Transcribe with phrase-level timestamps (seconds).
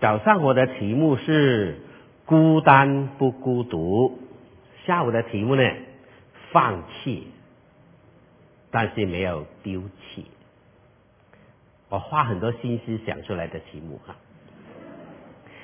[0.00, 1.80] 早上我的题目是
[2.24, 4.20] 孤单不孤独，
[4.86, 5.62] 下午的题目呢
[6.52, 7.26] 放弃，
[8.70, 10.26] 但是没有丢弃。
[11.88, 14.14] 我花很多心思想出来的题目哈。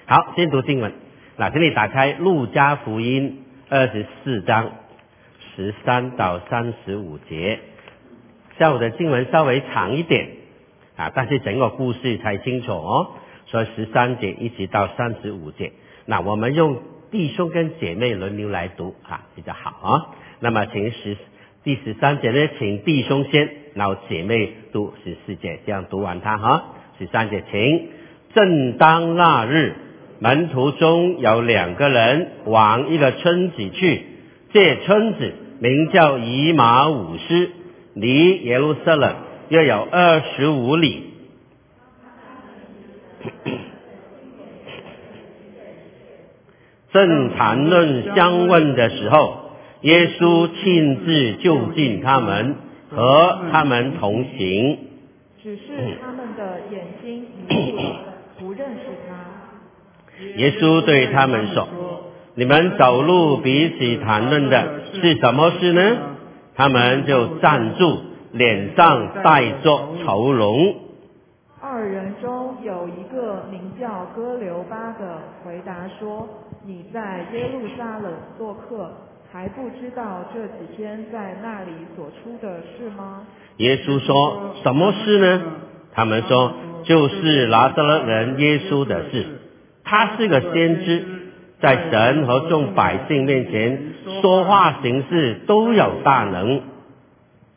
[0.07, 0.93] 好，先读经文。
[1.37, 4.73] 那请你打开《路加福音》二十四章
[5.55, 7.61] 十三到三十五节。
[8.59, 10.29] 下午的经文稍微长一点
[10.97, 13.13] 啊，但是整个故事才清楚哦。
[13.55, 15.71] 所以十三节一直到三十五节，
[16.07, 20.07] 那我们用弟兄跟姐妹轮流来读啊，比较好啊。
[20.41, 21.17] 那么请十
[21.63, 26.65] 第十三节呢，请弟兄先，然后姐妹读十四节，这样读完它哈。
[26.99, 27.91] 十三节，请
[28.35, 29.77] 正当那日，
[30.19, 34.03] 门徒中有两个人往一个村子去，
[34.53, 37.51] 这村子名叫以马五斯，
[37.95, 39.15] 离耶路撒冷
[39.49, 41.14] 约有二十五里。
[46.93, 49.51] 正谈论相问的时候，
[49.83, 52.55] 耶稣亲自就近他们，
[52.91, 54.79] 和他们同行。
[55.43, 55.63] 只是
[56.01, 57.83] 他们的眼睛迷住了，
[58.39, 59.15] 不认识他。
[60.39, 61.67] 耶稣对他们说
[62.37, 65.97] ：“你们走路彼此谈论的是什么事呢？”
[66.57, 67.99] 他们就站住，
[68.31, 70.77] 脸上带着愁容。
[71.61, 72.33] 二人中
[73.79, 76.29] 叫哥留巴的，回答说
[76.65, 78.91] ：“你在耶路撒冷做客，
[79.33, 83.27] 还不知道这几天在那里所出的事吗？”
[83.59, 85.43] 耶稣说：“什么事呢？”
[85.93, 86.53] 他们说
[86.85, 89.27] ：“就是拿撒勒人耶稣的事。
[89.85, 91.05] 他是个先知，
[91.61, 96.63] 在神和众百姓面前说话行事都有大能。”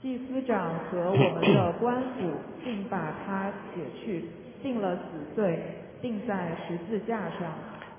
[0.01, 2.29] 祭司长和我们的官府
[2.63, 4.25] 竟把他解去，
[4.61, 5.01] 定了死
[5.35, 5.59] 罪，
[6.02, 7.47] 定在十字架上。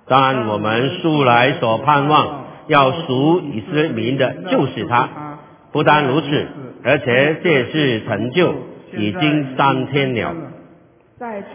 [0.06, 5.08] 但我们素来所盼望要赎以色列民的，就是他。
[5.70, 6.46] 不但如此，
[6.82, 8.54] 而且这事成就
[8.96, 10.34] 已经三天了。
[11.18, 11.48] 再者，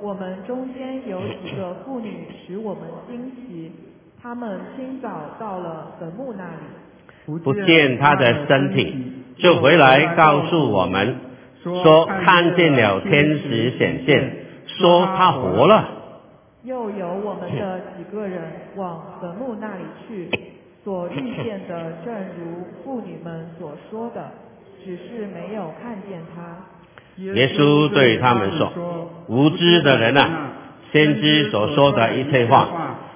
[0.00, 3.72] 我们中间有几个妇女使我们惊奇，
[4.22, 9.12] 他们清早到了坟墓那里，不见他的身体。
[9.38, 11.16] 就回来告诉我们
[11.62, 14.41] 说看见了天使显现，
[14.82, 15.88] 说他活了。
[16.64, 18.42] 又有我们的几个人
[18.76, 20.28] 往坟墓那里去，
[20.84, 24.30] 所遇见的正如妇女们所说的，
[24.84, 26.56] 只是没有看见他。
[27.16, 28.72] 耶稣对他们说
[29.28, 30.52] ：“无知的人啊，
[30.92, 32.68] 先知所说的一切话，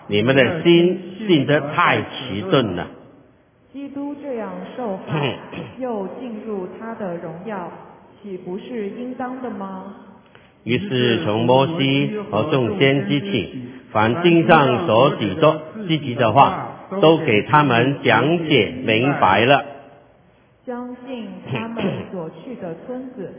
[0.09, 2.87] 你们的心信得太迟钝了。”
[3.73, 5.39] 基督这样受害，
[5.79, 7.71] 又进入他的荣耀，
[8.23, 9.95] 岂不是应当的吗？
[10.67, 13.63] 于是从摩西和众先知起，
[13.93, 19.65] 凡经上所举着积极的话，都给他们讲解明白了。
[20.67, 23.33] 相信他们所去的村子，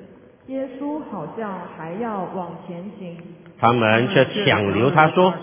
[0.47, 3.17] 耶稣好像还要往前行，
[3.59, 5.33] 他们却强留他说：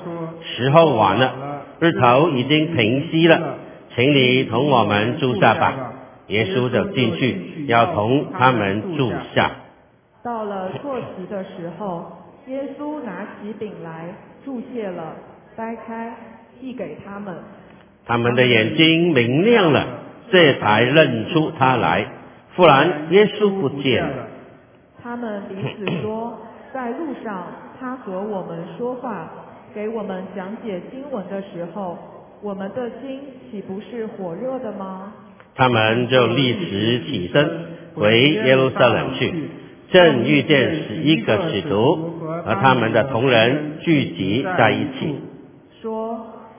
[0.43, 1.35] 时候晚了，
[1.81, 3.59] 日头已经平息了。
[3.95, 5.93] 请你同我们住下吧。
[6.29, 9.51] 耶稣走进去，要同他们住下。
[10.25, 12.11] 到了坐席的时候，
[12.47, 14.07] 耶稣拿起饼来，
[14.43, 15.15] 注谢了，
[15.55, 16.17] 掰开，
[16.59, 17.37] 递给他们。
[18.07, 19.87] 他们的眼睛明亮了，
[20.33, 22.07] 这才认出他来。
[22.57, 24.27] 忽然，耶稣不见了。
[25.03, 26.39] 他们彼此说，
[26.73, 27.47] 在路上，
[27.79, 29.31] 他和我们说话，
[29.75, 31.99] 给我们讲解经文的时候。
[32.41, 33.21] 我们的心
[33.51, 35.13] 岂不是火热的吗？
[35.55, 39.49] 他们就立时起身回耶路撒冷去，
[39.95, 45.21] 正遇见十一个使徒和他们的同人聚集在一起，
[45.81, 46.19] 说：“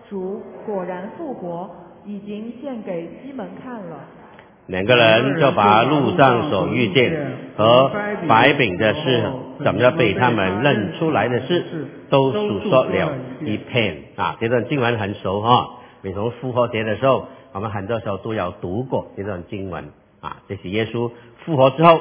[0.10, 1.70] 主果然复活，
[2.06, 4.06] 已经献给西门看了。”
[4.68, 7.14] 两个人就把路上所遇见
[7.58, 7.92] 和
[8.26, 9.24] 白饼的事，
[9.66, 11.66] 怎么被他们认出来的事，
[12.10, 13.12] 都诉说了
[13.42, 14.38] 一片啊！
[14.40, 15.72] 这段经文很熟哈，
[16.02, 19.90] 每逢复活节的时候，我们很多时候都有读过这段经文
[20.22, 20.38] 啊。
[20.48, 21.12] 这是耶稣
[21.44, 22.00] 复活之后，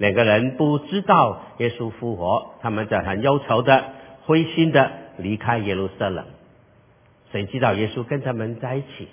[0.00, 3.84] 两个人不知道耶稣复活，他们在很忧愁的、
[4.24, 6.24] 灰心的离开耶路撒冷。
[7.30, 9.08] 谁知道耶稣跟他们在一起？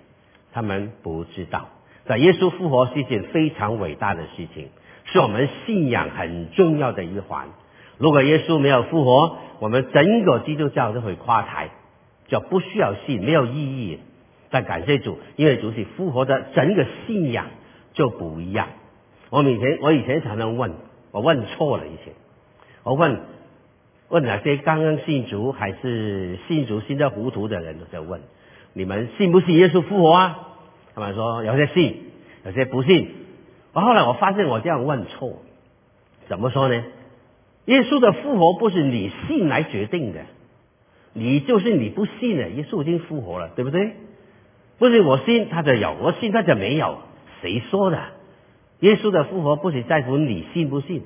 [0.54, 1.68] 他们不知道。
[2.06, 4.70] 在耶稣复活是一件非常伟大的事情，
[5.04, 7.50] 是我们信仰很重要的一环。
[7.98, 11.70] 如果耶稣没有复活，我们整个基督教都会垮台。
[12.30, 14.00] 就不需要信，没有意义。
[14.50, 17.48] 但感谢主，因为主是复活的，整个信仰
[17.92, 18.70] 就不一样。
[19.30, 20.74] 我以前我以前常常问，
[21.12, 22.14] 我问错了以前，
[22.84, 23.20] 我问
[24.10, 28.22] 问哪些刚刚信主还是信主信在糊涂的人，我在问
[28.74, 30.40] 你们信不信耶稣复活啊？
[30.96, 32.04] 他们说有些信，
[32.46, 33.10] 有些不信。
[33.74, 35.42] 我后来我发现我这样问错，
[36.28, 36.84] 怎么说呢？
[37.66, 40.22] 耶稣的复活不是你信来决定的，
[41.14, 43.92] 你就是你不信了，耶稣已经复活了，对不对？
[44.80, 47.00] 不是我信他就有，我信他就没有，
[47.42, 48.00] 谁说的？
[48.80, 51.02] 耶稣的复活不是在乎你信不信，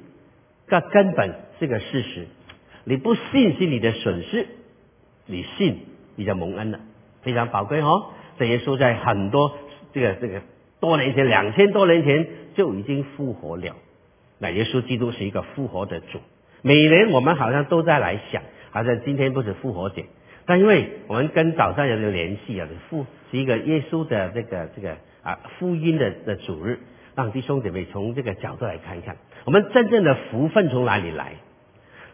[0.68, 2.27] 这根本是个事实。
[2.83, 4.47] 你不信是你的损失，
[5.25, 5.85] 你信
[6.15, 6.79] 你就蒙恩了，
[7.21, 8.07] 非常宝贵哦。
[8.38, 9.56] 这耶稣在很多
[9.94, 10.41] 这个这个
[10.79, 13.75] 多年前，两千多年前就已经复活了。
[14.39, 16.19] 那耶稣基督是一个复活的主。
[16.63, 20.06] 每年我们好像都在来想，好像今天不是复活节，
[20.45, 26.79] 但因为我们跟早上有联系啊，复是一个耶稣的这个这个啊福音的的主日。
[27.21, 31.35] 让弟兄姐妹从这个角度来看一看，我们真正的福分从哪里来？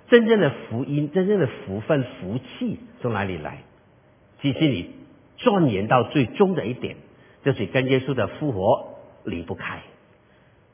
[0.09, 3.59] 真正的福音、真正的福分、福气从哪里来？
[4.42, 4.92] 其实你
[5.38, 6.98] 钻研到最终的一点，
[7.45, 9.80] 就是跟耶稣的复活离不开。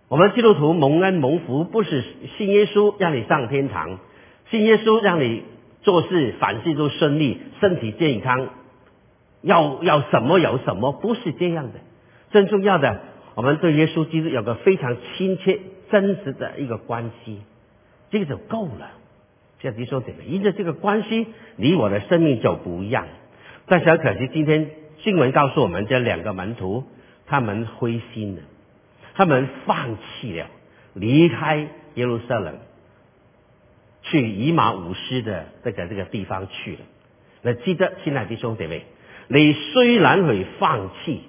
[0.07, 2.03] 我们基督徒蒙恩蒙福，不是
[2.35, 4.00] 信耶稣让你上天堂，
[4.50, 5.44] 信耶稣让你
[5.83, 8.50] 做事凡事都顺利、身体健康，
[9.44, 11.80] 要要什么有什么，不是这样的。
[12.31, 13.12] 最重要的。
[13.35, 15.59] 我们对耶稣基督有个非常亲切、
[15.89, 17.41] 真实的一个关系，
[18.12, 18.91] 这个就够了。
[19.59, 23.07] 像弟兄姐妹，因着这个关系，你我的生命就不一样。
[23.65, 24.69] 但是可惜，今天
[25.00, 26.83] 新闻告诉我们，这两个门徒
[27.25, 28.41] 他们灰心了，
[29.15, 30.47] 他们放弃了，
[30.94, 32.59] 离开耶路撒冷，
[34.03, 36.80] 去以马五斯的这个这个地方去了。
[37.41, 38.85] 那记得，亲爱的弟兄姐妹，
[39.27, 41.21] 你虽然会放弃，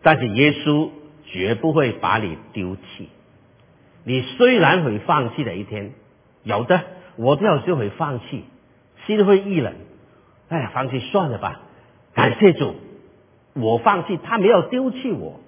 [0.00, 0.88] 但是耶稣。
[1.32, 3.08] 绝不会把你丢弃。
[4.04, 5.92] 你虽然会放弃的一天，
[6.42, 6.82] 有的，
[7.16, 8.44] 我都有时会放弃，
[9.06, 9.74] 心灰意冷。
[10.48, 11.62] 哎呀，放弃算了吧。
[12.12, 12.74] 感谢主，
[13.54, 15.40] 我放弃，他没有丢弃我，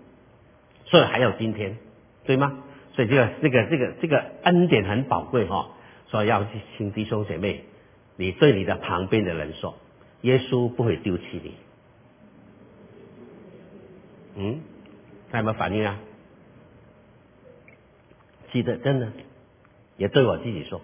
[0.86, 1.76] 所以还有今天，
[2.24, 2.60] 对吗？
[2.94, 5.68] 所以这个这个这个这个恩典很宝贵哈。
[6.06, 7.64] 所以要去请弟兄姐妹，
[8.16, 9.76] 你对你的旁边的人说，
[10.22, 11.54] 耶稣不会丢弃你。
[14.36, 14.60] 嗯。
[15.38, 15.98] 有没有反应啊？
[18.52, 19.08] 记得真的，
[19.96, 20.80] 也对我自己说，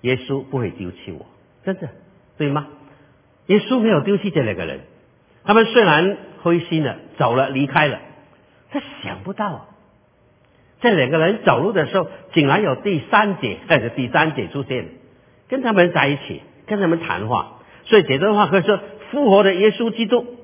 [0.00, 1.26] 耶稣不会丢弃我，
[1.62, 1.90] 真的，
[2.38, 2.68] 对吗？
[3.48, 4.80] 耶稣没有丢弃这两个人，
[5.44, 8.00] 他们虽然灰心了，走了，离开了，
[8.70, 9.68] 他想不到，
[10.80, 14.86] 这两个人走路的时候，竟然有第三节，还是第三节出现，
[15.48, 18.80] 跟他们在一起，跟他们谈话，所以这段话可以说，
[19.10, 20.38] 复活的耶稣基督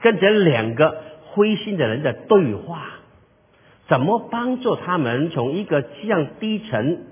[0.00, 1.11] 跟这两个。
[1.32, 2.82] 灰心的人的对话，
[3.88, 7.06] 怎么帮助他们从一个这样低沉、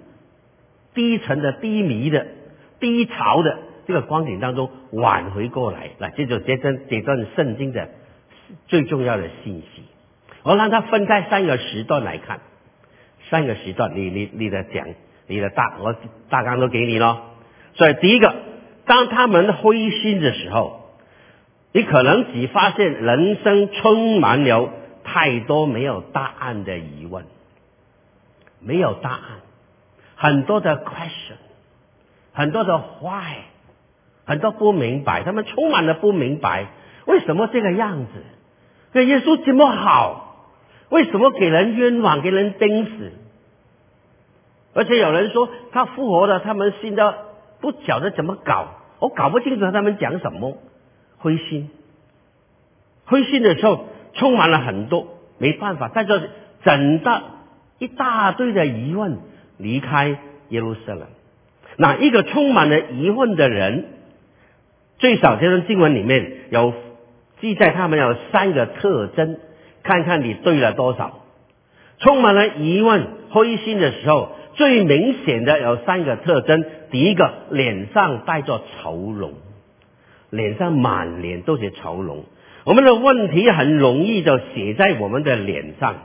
[0.95, 2.27] 低沉的低迷的
[2.79, 5.93] 低潮的这个光景当中挽回过来？
[5.99, 7.89] 那，这就这段这段圣经的
[8.67, 9.85] 最重要的信息。
[10.43, 12.41] 我让他分开三个时段来看，
[13.31, 14.87] 三个时段，你你你的讲，
[15.27, 15.97] 你的大我
[16.29, 17.23] 大纲都给你了。
[17.73, 18.35] 所以第一个，
[18.85, 20.80] 当他们灰心的时候。
[21.73, 24.71] 你可能只发现人生充满了
[25.05, 27.27] 太多没有答案的疑问，
[28.61, 29.21] 没有答案，
[30.17, 31.37] 很多的 question，
[32.33, 33.45] 很多的 why，
[34.27, 36.67] 很多不明白，他们充满了不明白，
[37.07, 38.13] 为什么这个样子？
[38.93, 40.49] 这耶稣这么好，
[40.89, 43.13] 为什么给人冤枉，给人钉死？
[44.75, 47.27] 而且有人说他复活了，他们信的
[47.61, 48.67] 不晓得怎么搞，
[48.99, 50.59] 我搞不清楚他们讲什么。
[51.21, 51.71] 灰心，
[53.05, 55.07] 灰心的时候充满了很多
[55.39, 56.21] 没办法，在这
[56.65, 57.23] 整的
[57.79, 59.19] 一大堆的疑问，
[59.59, 61.07] 离开耶路撒冷。
[61.77, 63.85] 那一个充满了疑问的人，
[64.99, 66.75] 最少这段经文里面有
[67.41, 69.39] 记载，他们有三个特征，
[69.83, 71.21] 看看你对了多少。
[71.99, 76.65] 充满了疑问、灰心的时候，最明显的有三个特征。
[76.91, 79.35] 第一个，脸上带着愁容。
[80.31, 82.25] 脸上满脸都是愁容，
[82.65, 85.97] 我们的问题很容易就写在我们的脸上。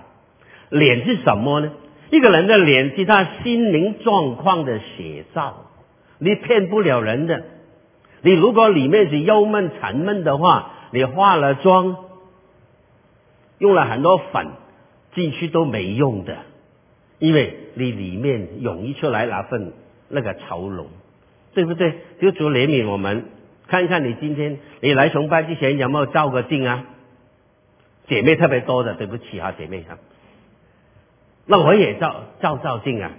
[0.69, 1.71] 脸是什么呢？
[2.09, 5.67] 一个人的脸是他心灵状况的写照，
[6.17, 7.43] 你骗不了人的。
[8.21, 11.97] 你如果里面是忧闷沉闷的话，你化了妆，
[13.59, 14.47] 用了很多粉
[15.13, 16.37] 进去都没用的，
[17.19, 19.73] 因为你里面涌溢出来那份
[20.09, 20.87] 那个愁容，
[21.53, 21.93] 对不对？
[22.19, 23.25] 就主怜悯我们。
[23.67, 26.85] 看一看你今天你来崇拜之前有没有照个镜啊？
[28.07, 29.97] 姐妹特别多的，对不起啊，姐妹啊。
[31.47, 33.11] 那我也照照照镜啊，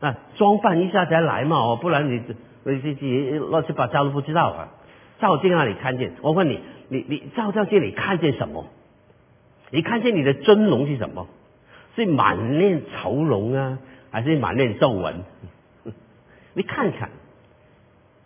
[0.00, 2.22] 那装扮一下才来嘛，哦，不然你
[2.64, 4.68] 你自己乱七八糟都不知道啊。
[5.20, 8.66] 照镜啊，你看见，我问你，你你照照镜你看见什么？
[9.70, 11.26] 你看见你的尊容是什么？
[11.96, 13.78] 是满面愁容啊，
[14.10, 15.22] 还是满面皱纹？
[16.54, 17.10] 你看看，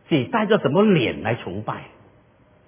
[0.09, 1.85] 你带着什么脸来崇拜？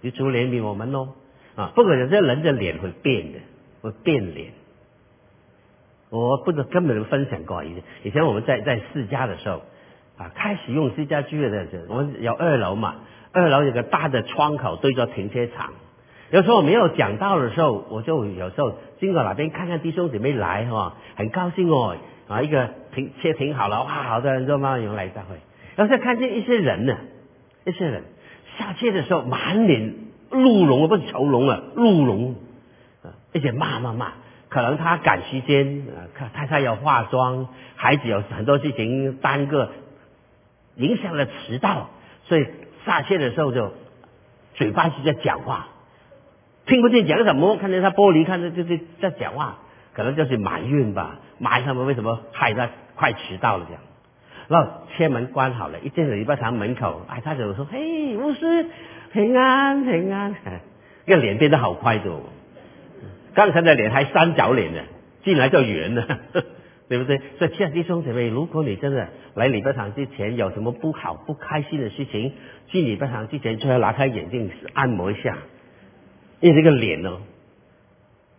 [0.03, 1.09] 你主怜悯我们喽
[1.57, 1.73] 啊！
[1.75, 3.39] 不可能，这人的脸会变的，
[3.83, 4.53] 会变脸。
[6.09, 9.63] 我不知根本分享过以前，以前我们在在世家的时候
[10.17, 12.97] 啊，开始用私家剧的时候，我们有二楼嘛，
[13.33, 15.73] 二楼有个大的窗口对着停车场。
[16.31, 21.97] 有时候我没有讲到的时候，我就有时候经过那边看看弟兄姊妹来哈，很高兴哦
[22.29, 25.37] 啊，一个停车停好了，哇，好多人都慢慢涌来大会。
[25.77, 26.97] 然后再看见一些人呢，
[27.65, 28.05] 一些人
[28.59, 29.95] 下车的时候满脸
[30.31, 32.35] 怒容，不是愁容啊，怒容
[33.03, 34.13] 啊，而且骂骂骂。
[34.49, 39.71] 可能他赶时间啊，看太太要化妆，孩子有很多事情耽搁，
[40.75, 41.91] 影响了迟到，
[42.25, 42.47] 所以
[42.85, 43.73] 下车的时候就
[44.55, 45.69] 嘴巴是在讲话，
[46.67, 49.59] 听不见讲什么，看见他玻璃看着就是在讲话，
[49.93, 53.83] 可能就是埋怨吧，埋怨他们为什么害他快迟到了这样。
[54.51, 58.67] 然后车门关好了，一进礼拜堂门口，哎，他就说：“嘿，牧师，
[59.13, 60.35] 平安平安。”
[61.07, 62.11] 这个脸变得好快的。
[62.11, 62.21] 哦
[63.33, 64.83] 刚才的脸还三角脸呢，
[65.23, 66.19] 进来就圆了，
[66.89, 67.21] 对不对？
[67.39, 72.33] 所以，亲爱的弟兄姐妹，如果你真的来礼拜堂之前有什么不好、不开心的事情，
[72.73, 75.39] 进礼拜堂之前就要拿开眼镜按摩一下，
[76.41, 77.21] 因为这个脸哦，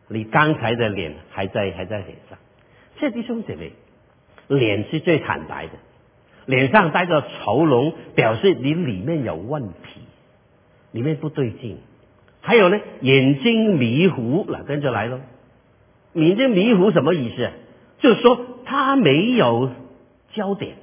[0.10, 2.38] 你刚才的脸还在还在脸上。
[3.00, 3.72] 亲爱的弟兄姐妹，
[4.50, 5.72] 脸是最坦白的，
[6.52, 10.02] 脸上带着愁容，表示你里面有问题，
[10.92, 11.78] 里面不对劲。
[12.42, 15.20] 还有呢，眼睛迷糊，那跟着来喽。
[16.14, 17.50] 眼睛迷糊什么意思？
[18.00, 19.72] 就是说他没有
[20.34, 20.74] 焦点，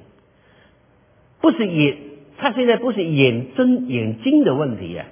[1.41, 1.97] 不是眼，
[2.37, 5.05] 他现在不是眼睁眼睛的问题啊，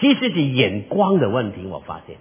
[0.00, 1.66] 其实是眼光的问题。
[1.66, 2.16] 我发现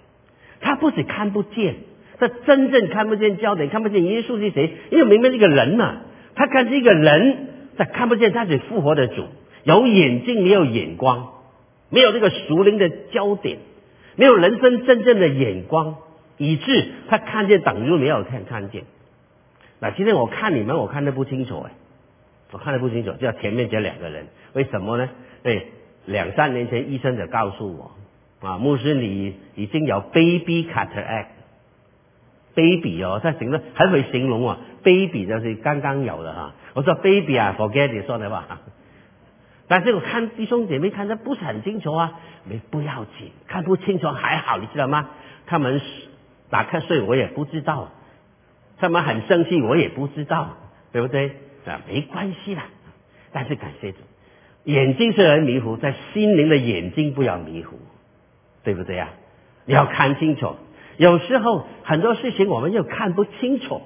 [0.60, 1.76] 他不是看不见，
[2.18, 6.02] 他真正看不见焦点，看不见耶稣是谁，因为明白这个人嘛，
[6.36, 9.26] 他看是一个人，他看不见他是复活的主，
[9.64, 11.30] 有眼睛没有眼光。
[11.90, 13.60] 没有这个熟灵的焦点，
[14.16, 15.98] 没有人生真正的眼光，
[16.40, 18.86] 以致他看见等于没有看看见。
[19.80, 21.72] 那今天我看你们，我看得不清楚哎，
[22.52, 25.08] 我看得不清楚，就前面这两个人，为什么呢？
[25.44, 25.68] 对，
[26.08, 27.92] 两三年前医生就告诉我，
[28.48, 36.56] 啊，牧师你已经有 baby cataract，baby 哦，他形容还会形容啊，baby 就是刚刚有的哈。
[36.74, 38.60] 我说 baby 啊，forget 你说的话。
[39.68, 45.10] 但是我看弟兄姐妹看的不是很清楚啊，没不要紧，看不清楚还好，你知道吗？
[45.46, 45.82] 他们
[46.50, 47.90] 打瞌睡我也不知道，
[48.78, 50.58] 他们很生气我也不知道，
[50.92, 51.38] 对不对？
[51.66, 52.66] 啊，没关系啦。
[53.32, 54.00] 但是感谢主，
[54.66, 57.80] 眼睛虽然迷糊，在心灵的眼睛不要迷糊，
[58.64, 59.10] 对不对呀？
[59.66, 60.56] 你要看清楚。
[60.98, 63.82] 有时候很多事情我们又看不清楚，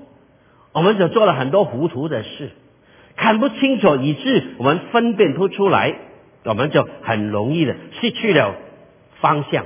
[0.74, 2.52] 我们就做了很多糊涂的事。
[3.18, 5.94] 看不清楚，以致我们分辨不出来，
[6.46, 8.56] 我们就很容易的失去了
[9.20, 9.66] 方向，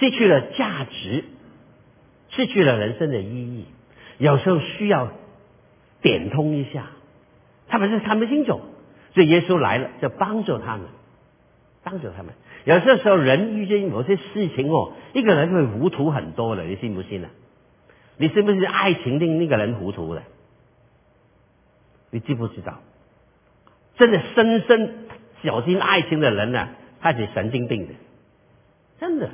[0.00, 1.24] 失去了价值，
[2.30, 3.66] 失去了人生的意义。
[4.18, 5.12] 有时候需要
[6.00, 6.86] 点通一下，
[7.68, 8.60] 他们是看不清楚，
[9.12, 10.86] 所以耶稣来了，就帮助他们，
[11.84, 12.32] 帮助他们。
[12.64, 17.28] 有些时候人遇见某些事情哦，一个人会糊涂很多的，你信不信呢？
[18.16, 20.22] 你是不是爱情令那个人糊涂了？
[22.14, 22.78] 你知不知道？
[23.96, 24.94] 真的深深
[25.42, 26.68] 小心爱情的人呢，
[27.00, 27.94] 他是神经病的，
[29.00, 29.30] 真的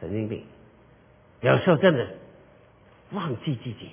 [0.00, 0.44] 神经病。
[1.42, 2.06] 有时候真的
[3.12, 3.90] 忘记自己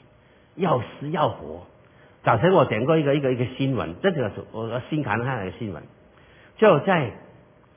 [0.56, 1.68] 要死要活。
[2.24, 5.84] 早晨我点过一个一个一个新闻，这个是我新看看的新闻，
[6.56, 7.12] 就在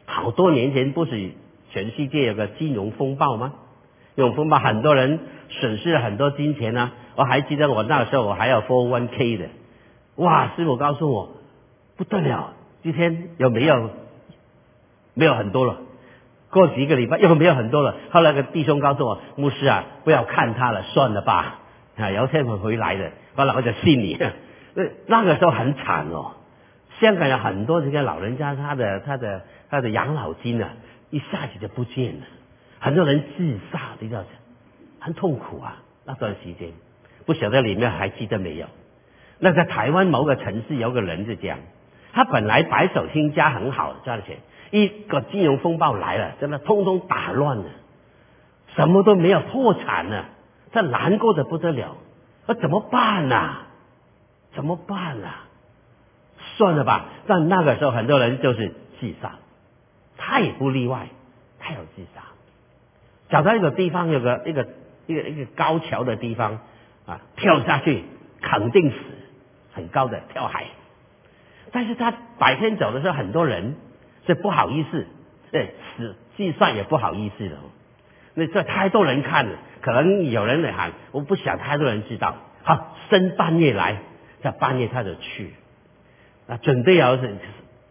[0.06, 1.32] 好多年前，不是
[1.72, 3.54] 全世界有个金融风暴吗？
[4.14, 5.18] 金融风暴很多人
[5.48, 6.92] 损失了很多金钱呢。
[7.16, 9.48] 我还记得我那时候我还要 four one k 的。
[10.20, 10.52] 哇！
[10.54, 11.30] 师傅告诉我，
[11.96, 13.90] 不得了，今天有没有
[15.14, 15.78] 没有很多了？
[16.50, 17.94] 过几个礼拜又没有很多了。
[18.10, 21.60] 后来个弟兄告诉我，牧师啊，不要看他了，算了吧。
[21.96, 23.12] 啊，有天会回来的。
[23.34, 24.18] 后来我就信你。
[24.74, 26.32] 那那个时候很惨哦，
[27.00, 30.70] 香港有很多这些老人家，他的他的他的养老金啊，
[31.10, 32.26] 一下子就不见了。
[32.78, 34.24] 很多人自杀，你知道
[34.98, 35.78] 很痛苦啊。
[36.04, 36.72] 那段时间，
[37.26, 38.66] 不晓得里面还记得没有？
[39.40, 41.58] 那在台湾某个城市有个人是这样，
[42.12, 44.36] 他本来白手兴家很好赚钱，
[44.70, 47.64] 一个金融风暴来了，真的通通打乱了，
[48.76, 50.26] 什么都没有，破产了，
[50.72, 51.96] 他难过的不得了，
[52.46, 53.56] 那怎么办呢？
[54.54, 55.44] 怎么办啊？
[56.56, 57.06] 算了吧。
[57.26, 59.36] 但那个时候很多人就是自杀，
[60.18, 61.08] 他也不例外，
[61.60, 62.22] 他有自杀，
[63.30, 64.68] 找到一个地方，有个一个
[65.06, 66.58] 一个一个高桥的地方
[67.06, 68.04] 啊，跳下去
[68.42, 68.96] 肯定死，
[69.72, 70.66] 很高的跳海。
[71.72, 73.76] 但是他白天走的时候，很多人
[74.26, 75.06] 是不好意思，
[75.52, 77.56] 对，死计算也不好意思的。
[78.34, 82.36] 那这太多人看了，可能有人来喊，我不想太多人知道。
[82.62, 84.02] 好，深半夜来，
[84.42, 85.54] 在半夜他就去，
[86.46, 87.16] 啊，准备要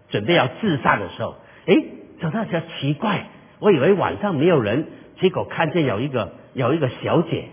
[0.10, 1.76] 准备要自杀的时候，哎，
[2.22, 3.28] 走到这奇怪，
[3.60, 4.88] 我以为晚上没有人，
[5.20, 7.50] 结果看见有一个有一个小姐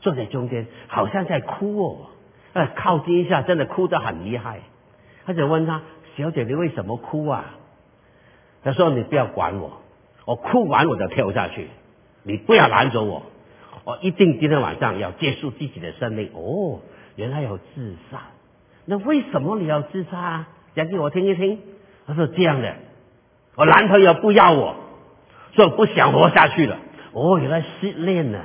[0.00, 2.10] 坐在中间，好像在哭哦，
[2.52, 4.60] 呃，靠近一下，真的哭得很厉害。
[5.24, 5.82] 他就问他
[6.16, 7.54] ：“小姐，你为什么哭啊？”
[8.64, 9.80] 他说：“你不要管我，
[10.24, 11.68] 我哭完我就跳下去，
[12.22, 13.22] 你不要拦着我，
[13.84, 16.80] 我一定今天晚上要结束自己的生命。”哦，
[17.16, 18.20] 原来要自杀，
[18.84, 20.48] 那为什么你要自杀啊？
[20.74, 21.60] 讲给我听一听。
[22.06, 22.74] 他说：“这样的，
[23.54, 24.76] 我男朋友不要我，
[25.52, 26.78] 说不想活下去了。
[27.12, 28.44] 哦，原来失恋了，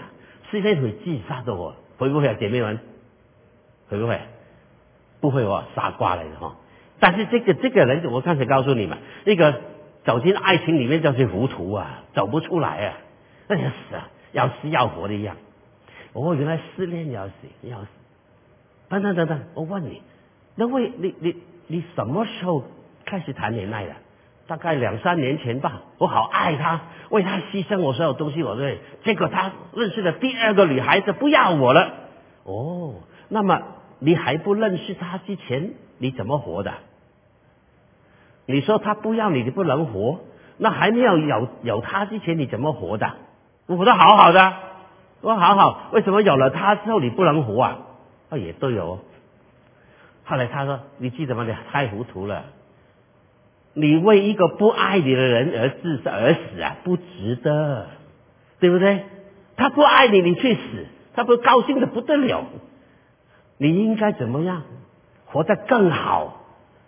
[0.52, 2.80] 失恋会自杀的哦，会不会啊，姐妹们？
[3.90, 4.20] 会不会？
[5.20, 6.56] 不会哦，傻瓜来的哈。”
[7.00, 9.62] 但是这个这个人，我刚才告诉你们，那个
[10.04, 12.98] 走进爱情里面就是糊涂啊，走不出来啊，
[13.48, 15.36] 那要死啊，要死要活的一样。
[16.14, 17.88] 哦，原来失恋要死要死。
[18.90, 20.02] 等等等等，我问你，
[20.56, 21.36] 那为你你
[21.68, 22.64] 你什么时候
[23.06, 23.92] 开始谈恋爱的？
[24.48, 25.82] 大概两三年前吧。
[25.98, 28.80] 我好爱他，为他牺牲我所有东西，我对。
[29.04, 31.94] 结果他认识的第二个女孩子不要我了。
[32.46, 32.96] 哦，
[33.30, 33.62] 那么
[34.00, 35.74] 你还不认识他之前？
[35.98, 36.74] 你怎么活的？
[38.46, 40.20] 你说他不要你，你不能活。
[40.58, 43.12] 那还没有有有他之前，你怎么活的？
[43.66, 44.54] 我活得好好的，
[45.22, 45.90] 我好好。
[45.92, 47.80] 为什么有了他之后你不能活啊？
[48.30, 49.00] 啊，也都有。
[50.24, 51.46] 后来他说：“你记得吗？
[51.46, 52.46] 你太糊涂了。
[53.74, 57.88] 你为一个不爱你的人而自杀而死啊，不值得，
[58.60, 59.06] 对不对？
[59.56, 62.44] 他不爱你，你去死，他不高兴的不得了。
[63.58, 64.64] 你应该怎么样？”
[65.30, 66.46] 活得更好，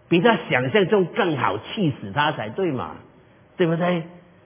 [0.08, 2.96] 比他想象中更好，气死他才对嘛，
[3.58, 4.04] 对不对？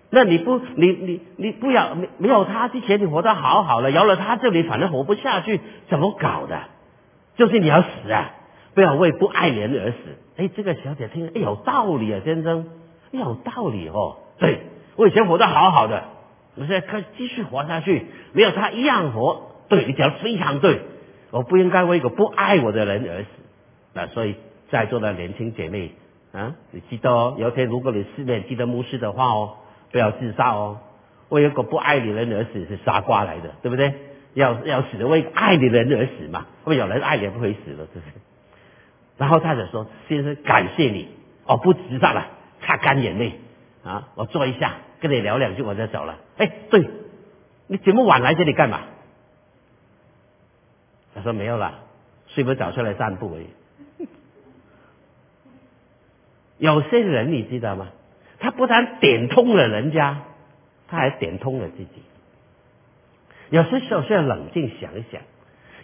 [0.10, 5.60] 那你不，你你你不要没没有他之前，你活得好好的，有了他这里反正活不下去，
[5.90, 6.60] 怎么搞的？
[7.36, 8.32] 就是你要死啊！
[8.76, 9.98] 不要为不爱人而死。
[10.38, 12.68] 哎，这个小姐听，哎，有道理啊，先生，
[13.12, 14.18] 有道理哦。
[14.40, 14.62] 对
[14.96, 16.04] 我以前活得好好的，
[16.56, 19.52] 我现在可以继续活下去，没有他一样活。
[19.70, 20.82] 对你讲的非常对，
[21.34, 23.28] 我不应该为一个不爱我的人而死。
[23.93, 24.36] 那所以
[24.69, 25.91] 在座的年轻姐妹
[26.32, 29.58] 啊，你记得哦，有一天如果你失恋，记得牧师的话哦，
[29.91, 30.78] 不要自杀哦。
[31.30, 33.93] 为一个不爱你的人而死是傻瓜来的，对不对？
[34.36, 38.22] 要要死的为爱你的人而死嘛，会有人爱你不会死的，对不对？
[39.17, 41.08] 然后他就说：“先生，感谢你
[41.46, 42.28] 哦，不自杀了，
[42.62, 43.39] 擦干眼泪
[43.84, 46.88] 啊，我坐一下，跟你聊两句，我就走了。”哎，对，
[47.67, 48.80] 你这么晚来这里干嘛？
[51.15, 51.80] 他说：“没有了，
[52.28, 54.08] 睡不着，出来散步而已。
[56.58, 57.89] ”有些人你知道吗？
[58.39, 60.23] 他不但点通了人家，
[60.88, 61.89] 他还点通了自己。
[63.49, 65.21] 有些时候需要冷静想一想，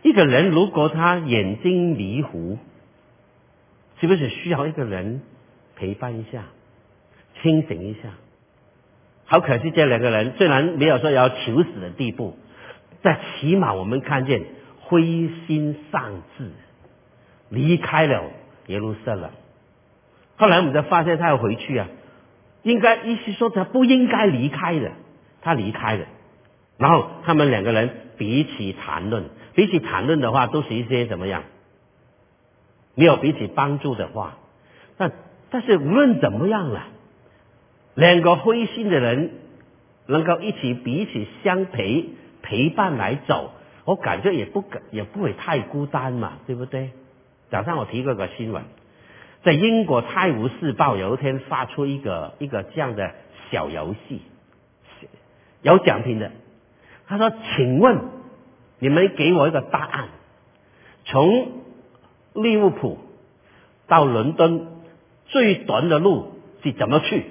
[0.02, 2.58] 一个人如果他眼睛迷糊，
[4.02, 5.22] 是不是需要一个人
[5.76, 6.46] 陪伴一下，
[7.42, 8.10] 清醒一下？
[9.26, 12.36] 好可惜，这两个人虽然没有说要求死的地步，
[13.04, 14.42] 但起码我们看见
[14.90, 16.50] 灰心丧志，
[17.50, 18.24] 离开了
[18.66, 19.30] 耶路撒冷。
[20.36, 21.88] 后来我们才发现他要回去啊，
[22.64, 24.92] 应该意思说他不应该离开的，
[25.44, 26.08] 他离开了，
[26.78, 31.44] 然后他们两个人彼此谈论，彼此谈论的话都是一些怎么样，
[32.96, 34.40] 没有彼此帮助的话，
[34.98, 35.12] 但
[35.52, 36.88] 但是无论怎么样了，
[37.94, 39.34] 两个灰心的人
[40.08, 42.10] 能够一起彼此相陪
[42.42, 43.52] 陪伴来走，
[43.90, 46.92] 我感觉也不也不会太孤单嘛，对不对？
[47.50, 48.62] 早上我提过个新闻。
[49.42, 53.16] 在英国《泰晤士报》有一天发出一个一个这样的
[53.50, 54.22] 小游戏，
[55.64, 56.32] 有奖品的。
[57.08, 57.98] 他说：“请问
[58.78, 60.10] 你们给我一个答案，
[61.06, 61.64] 从
[62.34, 63.00] 利物浦
[63.88, 64.68] 到伦敦
[65.26, 67.26] 最短的路是怎么去？”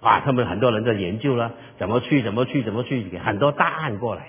[0.00, 4.28] 啊，他们很多人在研究了怎么去，怎么去，怎么去，很多答案过来。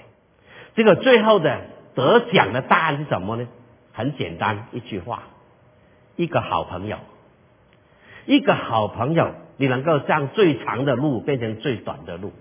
[0.75, 1.62] 这个最后的
[1.95, 3.47] 得奖的答案是什么呢？
[3.91, 5.23] 很简单，一句话。
[6.15, 6.97] 一个好朋友，
[8.25, 12.31] 一个好朋友你能够将最长的路变成最短的路。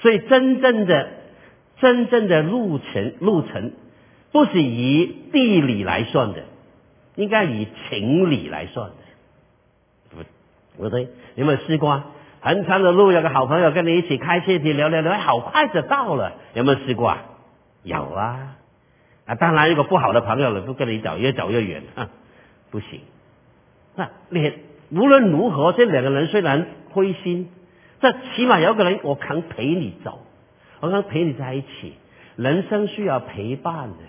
[0.00, 1.08] 所以真正的
[1.78, 3.72] 真正的路程路程，
[4.32, 6.42] 不是以地理来算的，
[7.14, 8.94] 应该以情理来算的，
[10.76, 11.08] 不不对？
[11.34, 12.02] 有没有试过？
[12.46, 17.24] 很长的路，有个好朋友跟你一起开车去聊聊聊，好快就到了，有没有试过啊？
[17.82, 18.54] 有啊，
[19.26, 21.82] 啊，当然，如果不好的朋友了，不跟你走，越走越远，
[22.70, 23.00] 不行。
[23.96, 24.52] 那你
[24.92, 27.50] 无论如何，这两个人虽然灰心。
[27.98, 30.20] 但起码有个人我肯陪你走，
[30.78, 31.94] 我肯陪你在一起。
[32.36, 34.04] 人生需要陪伴的，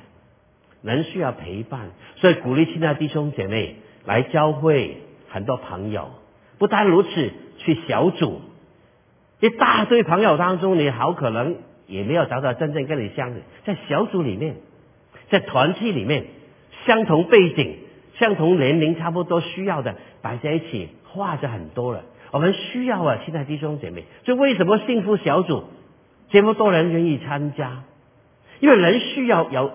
[0.83, 6.11] 人需要陪伴，所以鼓励亲爱弟兄姐妹来教会很多朋友。
[6.59, 7.31] 不单如此，
[7.67, 8.39] 去小组，
[9.41, 14.55] 一大堆朋友当中，你好可能也没有找到真正跟你相的，在小组里面，
[15.29, 16.27] 在团体里面，
[16.85, 17.79] 相同背景、
[18.13, 22.05] 相同年龄差不多需要的摆在一起，话就很多了。
[22.31, 25.65] 我们需要啊，亲爱的弟兄姐妹，所以为什么幸福小组
[26.29, 27.83] 这么多人愿意参加？
[28.61, 29.71] 因为人需要有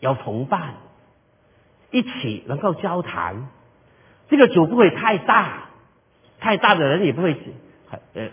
[0.00, 0.74] 有同伴，
[1.90, 3.48] 一起能够交谈。
[4.28, 5.61] 这个组不会太大，
[6.42, 7.36] 太大的人也不会
[8.14, 8.28] 呃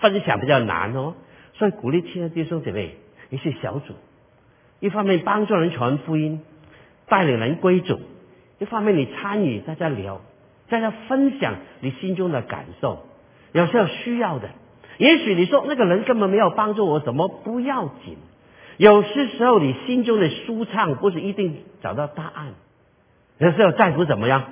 [0.00, 1.14] 分享比较难哦。
[1.54, 2.96] 所以鼓励亲爱的弟兄姐妹
[3.30, 3.94] 一些小组，
[4.80, 6.42] 一方面帮助人传福音，
[7.06, 7.96] 带领人归主；
[8.58, 10.20] 一方面你参与大家聊。
[10.66, 13.06] 大家分享你心中的感受，
[13.52, 14.48] 有时候需要的。
[14.96, 18.16] 也许你说那个人根本没有帮助我，什么不要紧。
[18.78, 22.54] 有些时候你心中的舒畅不是一定找到答案，
[23.38, 24.44] 有时候在乎怎么样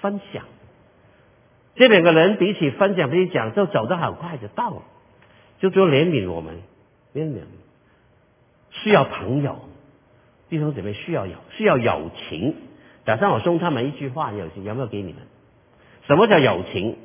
[0.00, 0.44] 分享。
[1.80, 4.82] 这两个人比起分享比起讲，就走得很快就到了，
[5.60, 6.56] 就多怜悯我们，
[7.14, 7.40] 怜悯
[8.68, 9.60] 需要朋友，
[10.50, 12.54] 弟兄姊妹需要有需要友情。
[13.06, 15.22] 早上我送他们一句话，友情有没有给你们？
[16.06, 16.98] 什么叫友情？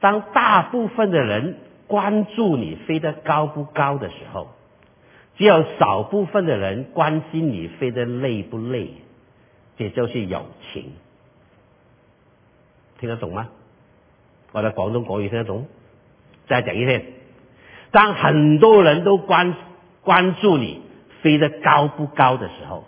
[0.00, 4.48] 当大部分的人关注你飞得高不高的时候，
[5.36, 8.94] 只有少部分的人关心你飞得累不累，
[9.76, 10.92] 这就是友情。
[13.00, 13.48] 听得懂吗？
[14.52, 15.66] 我的广东国语听得懂？
[16.46, 17.04] 再讲一遍：
[17.90, 19.56] 当很多人都关
[20.02, 20.82] 关注你
[21.22, 22.84] 飞得高不高的时候，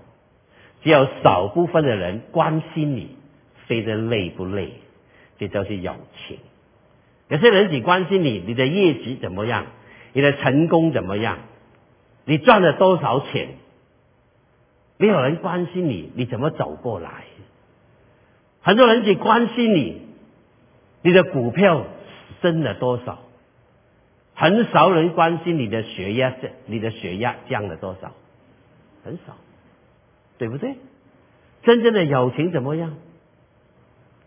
[0.83, 3.17] 只有少部分的人关心你。
[3.69, 4.73] 飞得累不累？
[5.39, 5.95] 这就是友
[6.27, 6.39] 情。
[7.29, 9.67] 有些人只关心你，你的业绩怎么样？
[10.13, 11.39] 你的成功怎么样？
[12.25, 13.51] 你赚了多少钱？
[14.99, 17.25] 没有人关心你，你怎么走过来？
[18.63, 20.03] 很多人只关心你，
[21.03, 21.85] 你的股票
[22.41, 23.19] 升了多少？
[24.35, 28.13] 很少人关心你的血压降，你的血压降了多少？
[29.05, 29.37] 很少，
[30.39, 30.77] 对不对？
[31.63, 32.97] 真正的友情怎么样？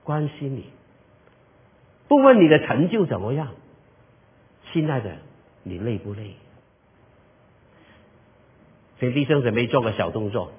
[0.04, 0.66] 关心你，
[2.08, 3.54] 不问你的成就怎么样，
[4.72, 5.18] 亲爱的，
[5.64, 6.36] 你累不累？
[9.00, 10.52] 请弟兄姊妹做个小动作，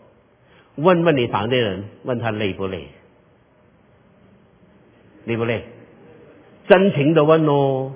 [0.74, 2.88] 问问你旁边人，问他累不累？
[5.26, 5.64] 累不累？
[6.68, 7.92] 真情的问哦，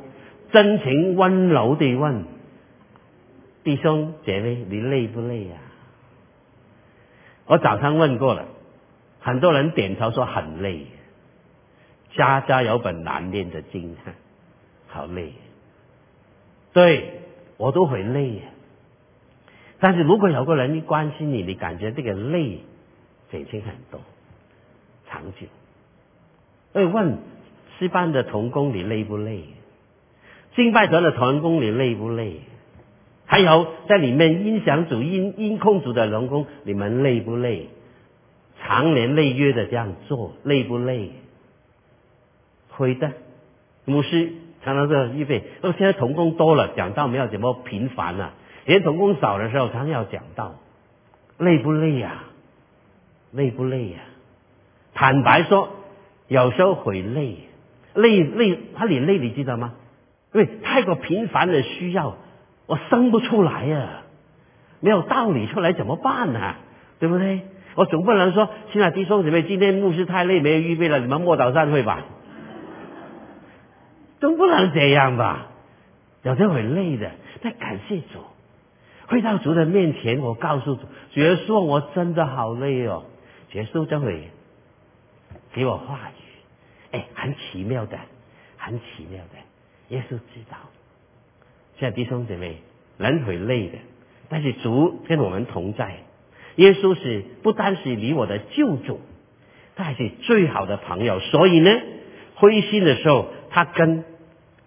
[0.52, 2.24] 真情温柔的问，
[3.64, 5.56] 弟兄姐妹，你累不累呀？
[7.46, 8.46] 我早上问过了，
[9.20, 10.86] 很多人点头说很累。
[12.16, 13.96] 家家有本难念的经，
[14.88, 15.32] 好累。
[16.72, 17.22] 对
[17.56, 18.42] 我都会累呀，
[19.78, 22.60] 但是如果有个人一关心你，你感觉这个累
[23.30, 24.00] 减轻很多，
[25.08, 25.46] 长久。
[26.74, 27.18] 以问
[27.78, 29.44] 吃饭的童工你累不累？
[30.54, 32.40] 敬拜团的团工你累不累？
[33.26, 37.68] 还有在里面音响组、音音控组的员工，你们累不累？
[38.62, 41.12] 常年累月的这样做，累不累？
[42.70, 43.12] 会的，
[43.84, 45.44] 牧师常常说预备。
[45.62, 48.34] 那现在童工多了，讲道没有怎么频繁了。
[48.66, 50.56] 连童工少的时候，常要讲道，
[51.38, 52.24] 累不累呀？
[53.32, 54.00] 累不累呀？
[54.92, 55.68] 坦白说，
[56.30, 57.38] 有时候会累，
[57.92, 59.72] 累累，他你累，你知道吗？
[60.32, 62.16] 因为太过频繁的需要，
[62.66, 64.02] 我生不出来呀，
[64.78, 66.54] 没有道理出来怎么办呢？
[67.00, 67.40] 对不对？
[67.74, 72.04] 我总不能说，亲爱的弟兄姊妹，今天牧师太累，没有预备了，你们默祷散会吧。
[74.20, 75.48] 总不能这样吧？
[76.22, 77.10] 有时候会累的，
[77.42, 78.20] 但感谢主，
[79.08, 83.02] 回到主的面前，我告诉主，主耶稣，我真的好累哦。
[83.50, 84.30] 结束这会
[85.52, 87.98] 给我话语，哎，很奇妙的，
[88.56, 89.38] 很奇妙的。
[89.88, 90.56] 耶稣知道，
[91.78, 92.58] 现在弟兄姐妹，
[92.98, 93.78] 人会累的，
[94.28, 95.96] 但是主跟我们同在。
[96.56, 99.00] 耶稣是不单是你我的救主，
[99.76, 101.70] 他还是最好的朋友，所以呢。
[102.36, 104.02] 灰心的时候，他跟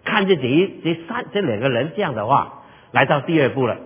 [0.03, 3.79] 看见这这三这两个人这样的话，来到第二步了。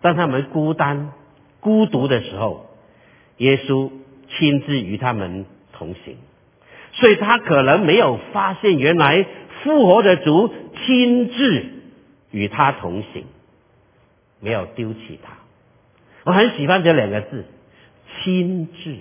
[0.00, 1.12] 当他们孤单、
[1.60, 2.66] 孤独的时候，
[3.36, 3.92] 耶稣
[4.28, 5.46] 亲自与他们
[5.80, 6.18] 同行，
[6.92, 9.26] 所以他可能没有发现，原来
[9.62, 10.52] 复活的主
[10.84, 11.64] 亲自
[12.30, 13.24] 与他同行，
[14.40, 15.38] 没有丢弃他。
[16.24, 17.46] 我很喜欢这两个字
[18.20, 18.96] “亲自”，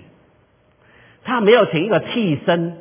[1.26, 2.78] 他没有请一个替身，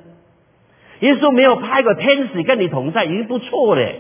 [1.01, 3.95] 耶稣没有派个天使跟你同在，已经不错了。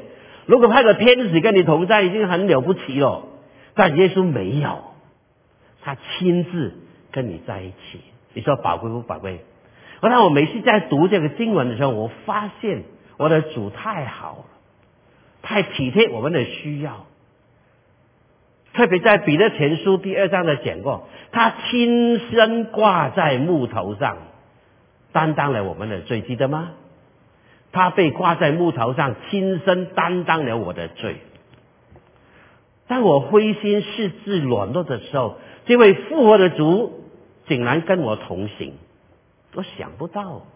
[0.46, 3.26] 如果派个天使跟你同在，已经很了不起了。
[3.74, 4.84] 但耶稣没有，
[5.82, 6.74] 他亲自
[7.10, 8.00] 跟你在一起。
[8.34, 9.40] 你说宝贵不宝贵？
[10.00, 12.84] 我当我每次在读这个经文的时候，我发现
[13.16, 14.44] 我的主太好了，
[15.42, 17.06] 太体贴我们的需要。
[18.74, 24.18] 特别在彼得前书第二章的讲过，他亲身挂在木头上，
[25.10, 26.70] 担当了我们的罪，记得吗？
[27.72, 31.16] 他被挂在木头上，亲身担当了我的罪。
[32.86, 37.04] 当我灰心失志、软弱的时候，这位复活的主
[37.46, 38.74] 竟然跟我同行，
[39.58, 40.46] 我想不到，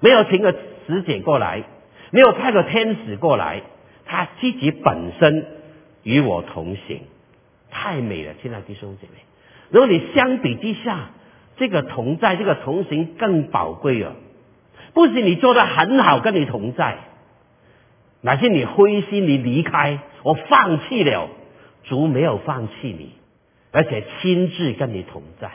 [0.00, 1.62] 没有请个使者过来，
[2.10, 3.60] 没有派个天使过来，
[4.06, 5.46] 他自己本身
[6.02, 7.02] 与我同行，
[7.70, 9.20] 太美了，亲爱的弟兄姐妹。
[9.68, 11.10] 如果你相比之下，
[11.58, 14.16] 这个同在、这个同行更宝贵了。
[14.94, 16.96] 不是你做的很好，跟你同在，
[18.22, 19.98] 乃是你灰心，你离开。
[20.22, 21.28] 我放弃了，
[21.84, 23.12] 主没有放弃你，
[23.70, 25.50] 而且亲自跟你同在。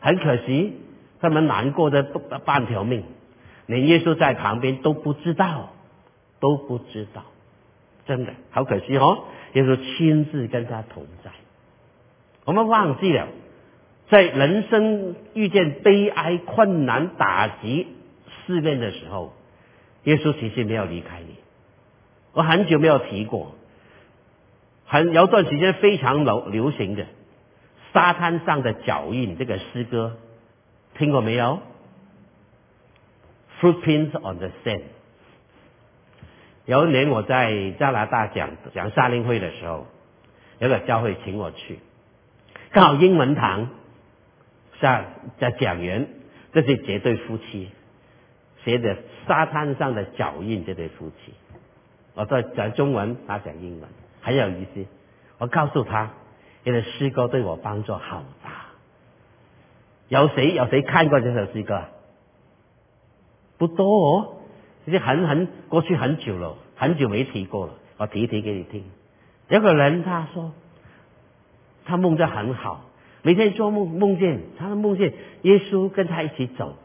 [0.00, 0.74] 很可惜，
[1.20, 2.02] 他们难过的
[2.44, 3.04] 半条命，
[3.66, 5.70] 连耶稣在旁边都不知道，
[6.40, 7.24] 都不知道，
[8.06, 9.24] 真的好可惜哦。
[9.52, 11.30] 耶稣亲自跟他同在，
[12.44, 13.28] 我们忘记了，
[14.08, 17.86] 在人生遇见悲哀、困难、打击、
[18.46, 19.32] 试炼的时候，
[20.04, 21.36] 耶稣其实没有离开你。
[22.32, 23.54] 我很久没有提过。
[24.88, 27.06] 很有段时间非常流流行的
[27.92, 30.16] 沙滩上的脚印这个诗歌，
[30.98, 31.60] 听过没有
[33.60, 34.82] ？Footprints on the sand。
[36.64, 39.86] 有一年我在加拿大讲讲沙林会的时候，
[40.58, 41.78] 有个教会请我去，
[42.72, 43.70] 刚好英文堂
[44.80, 45.04] 下
[45.38, 46.08] 在讲员，
[46.52, 47.70] 这是这对夫妻
[48.64, 48.96] 写的
[49.28, 51.34] 沙滩上的脚印这对夫妻，
[52.14, 53.88] 我在讲中文，他讲英文。
[54.22, 54.86] 很有意思，
[55.38, 56.10] 我告诉他，
[56.64, 58.24] 你的诗歌对我帮助好。
[60.08, 61.84] 有谁有谁看过这首诗歌？
[63.58, 64.36] 不多哦，
[64.84, 67.74] 已经很很过去很久了，很久没提过了。
[67.96, 68.84] 我提一提给你听。
[69.48, 70.52] 有个人他说，
[71.84, 72.84] 他梦得很好，
[73.22, 76.76] 每天做梦梦见他梦见耶稣跟他一起走，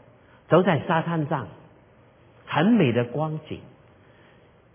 [0.48, 1.48] 走在沙滩上，
[2.46, 3.60] 很美的光景。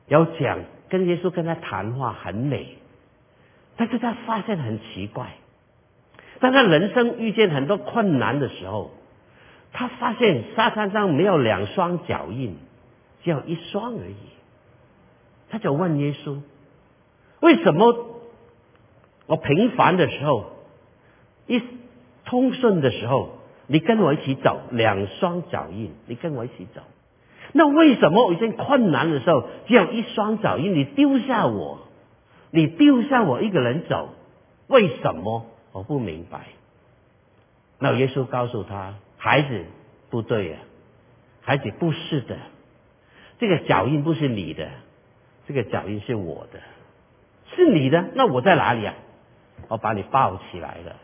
[0.07, 0.59] 有讲。
[0.89, 2.77] 跟耶稣跟他谈话很美，
[3.75, 5.33] 但是他发现很奇怪，
[6.39, 8.91] 当他人生遇见很多困难的时候，
[9.73, 12.55] 他发现沙滩上没有两双脚印，
[13.23, 14.15] 只有一双而已。
[15.49, 16.41] 他就问耶稣：
[17.39, 18.19] 为什么
[19.25, 20.45] 我平凡的时候，
[21.47, 21.61] 一
[22.25, 26.81] 通顺的时候，你跟我一起走，两双脚印，你跟我一起走？
[27.53, 30.73] 那为什么我遇见困难的时候只有一双脚印？
[30.73, 31.79] 你丢下我，
[32.51, 34.09] 你丢下我一个人走，
[34.67, 35.45] 为什么？
[35.71, 36.47] 我不明白。
[37.79, 39.65] 那耶稣告诉他：“孩子，
[40.09, 40.57] 不对呀，
[41.41, 42.37] 孩子不是的，
[43.39, 44.69] 这个脚印不是你的，
[45.47, 46.59] 这个脚印是我的，
[47.55, 48.09] 是你的。
[48.15, 48.95] 那我在哪里啊？
[49.67, 50.95] 我把你抱起来了。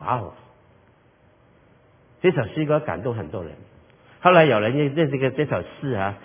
[0.00, 0.34] 哇哦！
[2.20, 3.54] 这首诗歌感动很多人。”
[4.20, 6.18] 后来有人用这这个这首诗啊，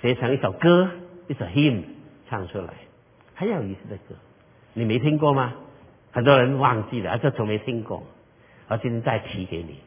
[0.00, 0.90] 写成一首歌，
[1.26, 1.82] 一首 hymn
[2.30, 2.72] 唱出来，
[3.34, 4.14] 很有意思的歌，
[4.74, 5.52] 你没听过吗？
[6.12, 8.04] 很多人忘记了，啊，这从没听过，
[8.68, 9.78] 我今天再提给你。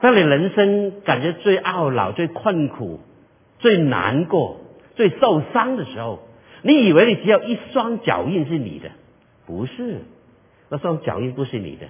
[0.00, 3.00] 当你人生感觉最懊恼、最困苦、
[3.58, 4.60] 最难过、
[4.94, 6.26] 最受伤的时候，
[6.62, 8.90] 你以为你只有一双脚印是你的，
[9.46, 10.02] 不是，
[10.68, 11.86] 那双脚印不是你的，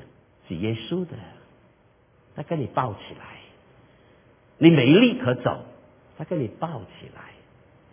[0.49, 1.13] 是耶稣的，
[2.35, 3.37] 他跟你抱起来。
[4.59, 5.65] 你没力可走，
[6.17, 7.23] 他跟你抱起来，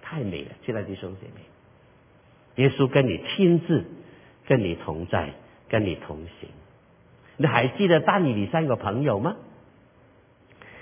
[0.01, 3.83] 太美了，亲爱的弟兄姐妹，耶稣跟你亲自
[4.45, 5.33] 跟你同在，
[5.73, 6.49] 跟你同行。
[7.37, 9.35] 你还记得但以理三个朋友吗？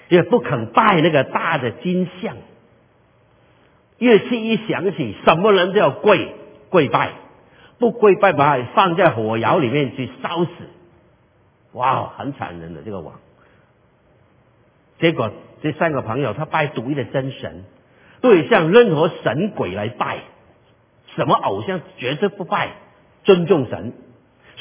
[0.10, 2.36] 也不肯拜那个大的金像，
[3.98, 6.36] 乐器一响起，什么人都要跪
[6.70, 7.14] 跪拜，
[7.80, 10.52] 不跪拜把放在火窑里面去烧死。
[11.72, 13.22] 哇，很惨人的这个王。
[15.00, 15.32] 结果
[15.64, 17.64] 这三个朋友他拜独一的真神，
[18.20, 20.18] 对向任何神鬼来拜，
[21.16, 22.74] 什么偶像绝对不拜，
[23.24, 23.94] 尊重神。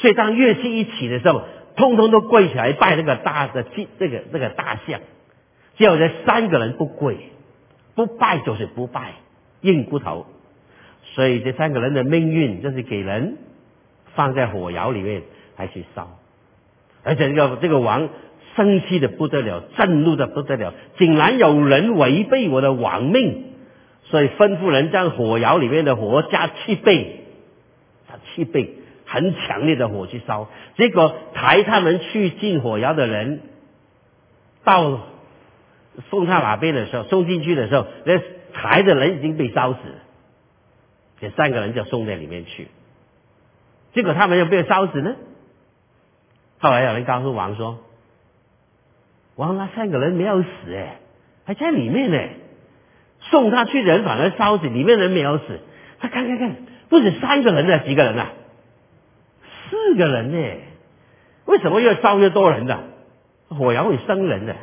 [0.01, 1.43] 所以当乐器一起的时候，
[1.75, 4.99] 通通都跪起来拜那个大的祭，这个这个大象。
[5.77, 7.17] 只有这三个人不跪，
[7.95, 9.13] 不拜就是不拜，
[9.61, 10.25] 硬骨头。
[11.13, 13.37] 所以这三个人的命运就是给人
[14.15, 15.23] 放在火窑里面
[15.55, 16.19] 还去烧，
[17.03, 18.09] 而且这个这个王
[18.55, 23.45] 生气的不得了，震怒的不得了，竟然有人违背我的王命，
[24.03, 27.25] 所以吩咐人将火窑里面的火加七倍，
[28.07, 28.75] 加七倍，
[29.11, 30.47] 很强烈的火去烧。
[30.77, 33.41] 结果抬他们去进火窑的人，
[34.63, 35.01] 到
[36.09, 38.19] 送他哪边的时候，送进去的时候，那
[38.53, 39.95] 抬的人已经被烧死了。
[41.19, 42.69] 这三个人就送在里面去，
[43.93, 45.15] 结果他们又被烧死呢。
[46.59, 47.79] 后来有人告诉王说
[49.35, 50.99] ：“王，那三个人没有死哎，
[51.45, 52.17] 还在里面呢。
[53.29, 55.59] 送他去人反而烧死，里面人没有死。
[55.99, 56.55] 他看看看，
[56.89, 58.33] 不止三个人呢，几个人啊？
[59.71, 60.57] 四个人呢？
[61.45, 62.83] 为什么越烧越多人呢？
[63.47, 64.55] 火窑会生人的，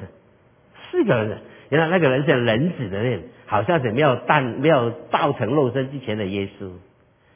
[0.93, 1.39] 四个人呢。
[1.71, 6.69] 原来那个人是人子的人。”好像是没有诞没有造成肉身之前的耶稣，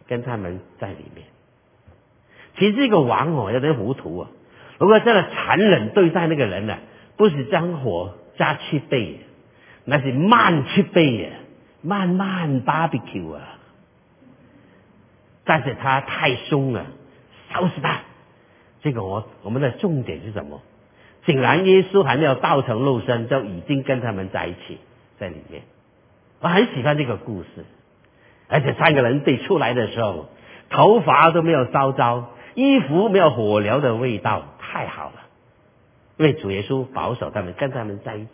[0.06, 1.26] 跟他们在里面。
[2.58, 4.28] 其实这个王哦有点糊涂啊！
[4.78, 6.76] 如果真的残忍对待那个人呢，
[7.16, 9.20] 不是将火加七倍，
[9.86, 11.30] 那是慢七倍呀，
[11.80, 13.58] 慢慢 barbecue 啊！
[15.44, 16.84] 但是他太凶了，
[17.52, 18.00] 烧死他！
[18.82, 20.60] 这个我我们的重点是什么？
[21.24, 24.78] 竟然耶稣还没有道成肉身，就已经跟他们在一起
[25.18, 25.62] 在里面。
[26.40, 27.64] 我很喜欢这个故事，
[28.48, 30.28] 而且三个人被出来的时候，
[30.68, 35.22] 头发都没有烧着，衣服没有火燎的味道，太好了。
[36.16, 38.30] 因为主耶稣保守他们，跟他们在一起。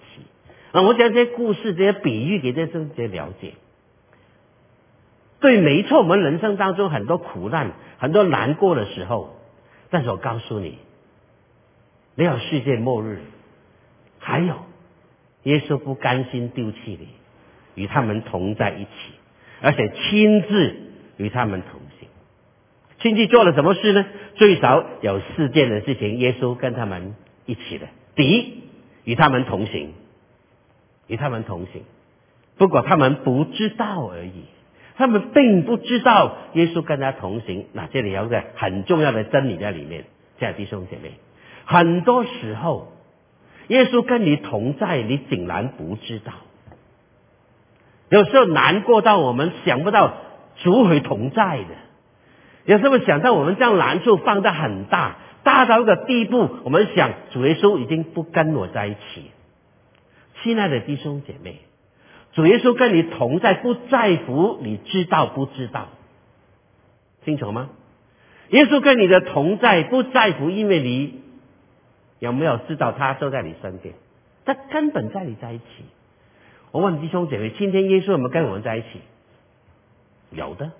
[0.72, 3.52] 啊，我讲这些故事、这些比喻给这些了解。
[5.40, 9.36] 对，没错，我们人生当中很多苦难、很多难过的时候，
[9.90, 10.78] 但是我告诉你，
[12.14, 13.20] 没有世界末日，
[14.18, 14.54] 还有
[15.44, 17.08] 耶稣不甘心丢弃你。
[17.74, 18.90] 与他们同在一起，
[19.62, 20.76] 而且亲自
[21.16, 22.08] 与他们同行。
[22.98, 24.04] 亲自做了什么事呢？
[24.34, 27.14] 最少有四件的事情，耶稣跟他们
[27.46, 27.86] 一起的。
[28.16, 28.64] 第一，
[29.04, 29.94] 与他们同行，
[31.06, 31.84] 与他们同行。
[32.56, 34.46] 不过他们不知道而已，
[34.98, 37.66] 他们并不知道耶稣跟他同行。
[37.72, 40.04] 那这里有个很重要的真理在里面，
[40.38, 41.12] 亲爱的弟兄姐妹，
[41.64, 42.92] 很多时候
[43.68, 46.32] 耶稣跟你同在，你竟然不知道。
[48.10, 50.14] 有时候难过到我们想不到
[50.56, 51.74] 主会同在的，
[52.64, 59.30] 有时候想到我们将难处放得很大，大到一个地步，我们想主耶稣已经不跟我在一起。
[60.42, 61.60] 亲爱的弟兄姐妹，
[62.32, 65.88] 主耶稣跟你同在，不在乎你知道不知道，
[67.24, 67.70] 清楚吗？
[68.50, 71.20] 耶稣跟你的同在不在乎，因为你
[72.18, 73.94] 有没有知道他就在你身边，
[74.44, 75.64] 他根本在你在一起。
[76.70, 79.00] 我问弟兄姐妹：今天耶稣有没有跟我们在一起？
[80.30, 80.72] 有的，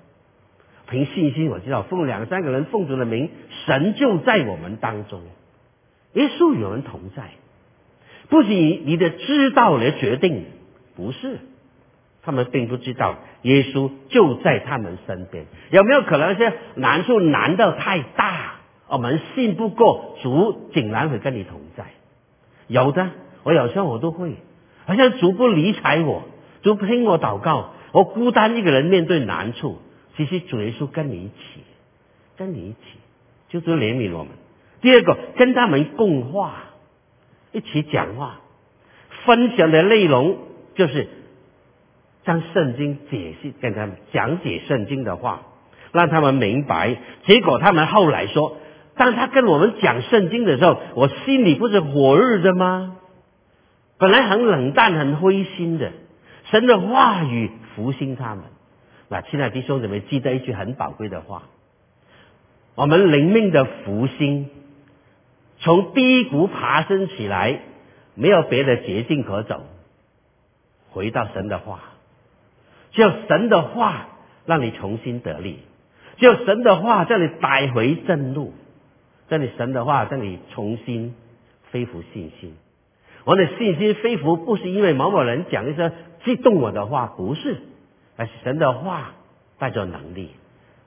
[0.88, 3.30] 凭信心我知道，奉两三个人奉主的名，
[3.66, 5.22] 神就在我们当中。
[6.12, 7.32] 耶稣与我们同在，
[8.28, 10.44] 不是以你的知道来决定，
[10.98, 11.38] 不是，
[12.24, 15.44] 他们并不知道耶稣就在他们身边。
[15.70, 18.56] 有没有可能是难处难到太大，
[18.88, 21.84] 我们信不过主，竟然会跟你同在？
[22.66, 23.11] 有的，
[23.44, 24.34] 我有时候我都会。
[24.87, 26.24] 好像主不理睬我，
[26.62, 29.78] 主不听我祷告，我孤单一个人面对难处。
[30.16, 31.62] 其实主耶稣跟你一起，
[32.37, 32.78] 跟你一起，
[33.50, 34.32] 就是怜悯我们。
[34.80, 36.64] 第二个，跟他们共话，
[37.52, 38.40] 一起讲话，
[39.24, 40.38] 分享的内容
[40.78, 41.08] 就是
[42.24, 45.42] 将圣经解析，跟他们讲解圣经的话，
[45.90, 46.96] 让他们明白。
[47.26, 48.56] 结果他们后来说，
[48.94, 52.96] 当他跟我们讲圣经的时候，我心里不是火热的吗？
[53.98, 55.90] 本来很冷淡、很灰心的，
[56.44, 58.44] 神的话语复兴他们。
[59.09, 61.42] 那亲爱的弟兄姊妹，记得一句很宝贵的话：
[62.76, 64.48] 我们灵命的复兴，
[65.59, 67.59] 从低谷爬升起来，
[68.14, 69.64] 没有别的捷径可走，
[70.99, 71.78] 回到神的话，
[72.90, 74.09] 只有神的话
[74.46, 75.61] 让你重新得力，
[76.16, 78.53] 只有神的话叫你摆回正路，
[79.28, 81.14] 叫你神的话叫你重新
[81.70, 82.57] 恢复信心。
[83.22, 85.92] 我的信心恢复，不是因为某某人讲一声
[86.24, 87.59] 激动我的话，不是，
[88.16, 89.12] 而是神的话
[89.61, 90.30] 带着能力，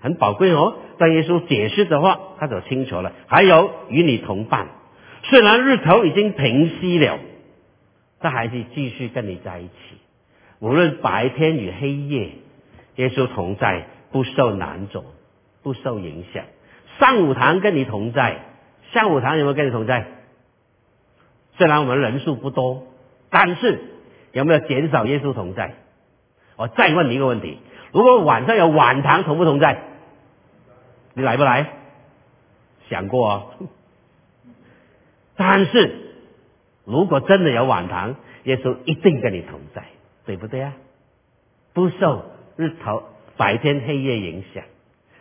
[0.01, 0.75] 很宝贵哦。
[0.97, 3.13] 当耶稣解释的话，他就清楚了。
[3.27, 4.67] 还有与你同伴，
[5.23, 7.17] 虽然日头已经平息了，
[8.19, 10.00] 他还是继续跟你在一起，
[10.61, 12.29] 无论白天与黑夜，
[12.95, 15.03] 耶稣同在，不受难走，
[15.63, 16.45] 不受影响。
[16.99, 18.45] 上午堂跟你同在，
[18.93, 20.05] 下午堂有没有跟你同在？
[21.57, 22.83] 虽然我们人数不多，
[23.31, 23.81] 但是
[24.33, 25.73] 有没有减少耶稣同在？
[26.57, 27.57] 我再问你一个问题：
[27.91, 29.81] 如果晚上有晚堂同不同在？
[31.15, 31.73] 你来不来？
[32.87, 33.45] 想过啊？
[35.35, 36.13] 但是
[36.85, 39.85] 如果真的有晚堂，耶稣一定跟你同在，
[40.25, 40.75] 对不对啊？
[41.73, 43.03] 不受日头
[43.37, 44.63] 白天黑夜影响，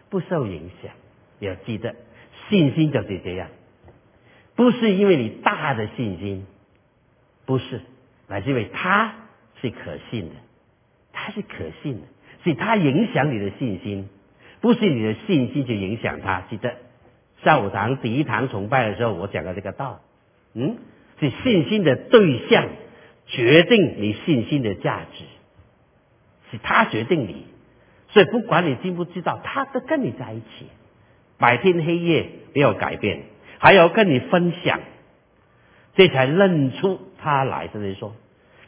[0.08, 0.92] 不受影响。
[1.38, 1.94] 要记得，
[2.48, 3.48] 信心就是这样，
[4.56, 6.46] 不是因为你大的信心，
[7.46, 7.80] 不是，
[8.28, 9.14] 乃是因为他
[9.62, 10.34] 是可信的，
[11.12, 12.06] 他是可信的，
[12.42, 14.08] 所以他影响你的信心，
[14.60, 16.42] 不是你的信心就影响他。
[16.50, 16.74] 记得
[17.42, 20.00] 上午堂第一堂崇拜的时候，我讲的这个道，
[20.52, 20.76] 嗯，
[21.20, 22.68] 是信心的对象
[23.30, 25.24] 决定你信心的价值，
[26.50, 27.46] 是他决定你，
[28.08, 30.66] 所以不管你知不知道，他都跟你在一起。
[31.38, 33.22] 白天黑夜没有改变，
[33.58, 34.80] 还要跟你分享，
[35.94, 37.68] 这才认出他来。
[37.68, 38.14] 这里说，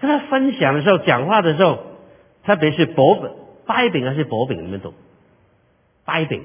[0.01, 1.85] 跟他分享的时候，讲话的时候，
[2.45, 3.31] 特别是薄饼、
[3.67, 4.95] 掰饼还是薄饼，你们懂？
[6.07, 6.45] 掰饼、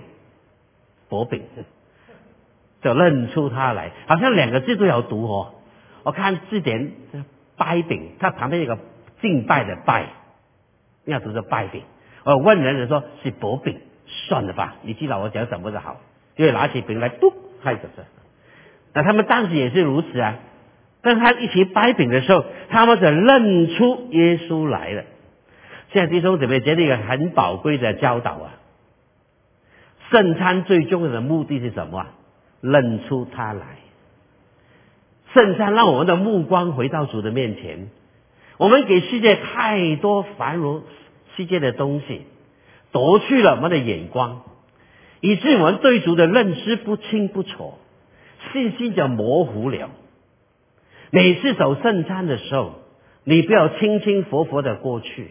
[1.07, 1.43] 薄饼，
[2.82, 5.53] 就认出他来，好像两个字都有读哦。
[6.03, 6.91] 我看字典，
[7.58, 8.80] 掰饼，它旁边有个
[9.22, 10.10] 敬拜的拜，
[11.05, 11.84] 要读作掰饼。
[12.24, 15.97] 我问人人说是薄饼，算了吧，你知道我讲什么就好。
[16.36, 17.34] 就拿起饼来，嘟，
[17.64, 18.05] 开始吃。
[18.93, 20.36] 那他们当时也是如此啊。
[21.01, 25.03] 跟他一起掰饼的时候，他们就认出耶稣来了。
[25.91, 28.53] 现在弟兄姊妹，这是一个很宝贵的教导啊。
[30.12, 32.08] 圣餐最重要的目的是什么啊？
[32.62, 33.66] 认出他来。
[35.38, 37.89] 圣餐让我们的目光回到主的面前。
[38.57, 40.81] 我们给世界太多繁荣
[41.35, 42.23] 世界的东西，
[42.91, 44.41] 夺去了我们的眼光。
[45.21, 47.75] 以致我们对主的认识不清不楚，
[48.51, 49.91] 信心就模糊了。
[51.11, 52.71] 每次走圣餐的时候，
[53.23, 55.27] 你不要轻轻佛佛的过去，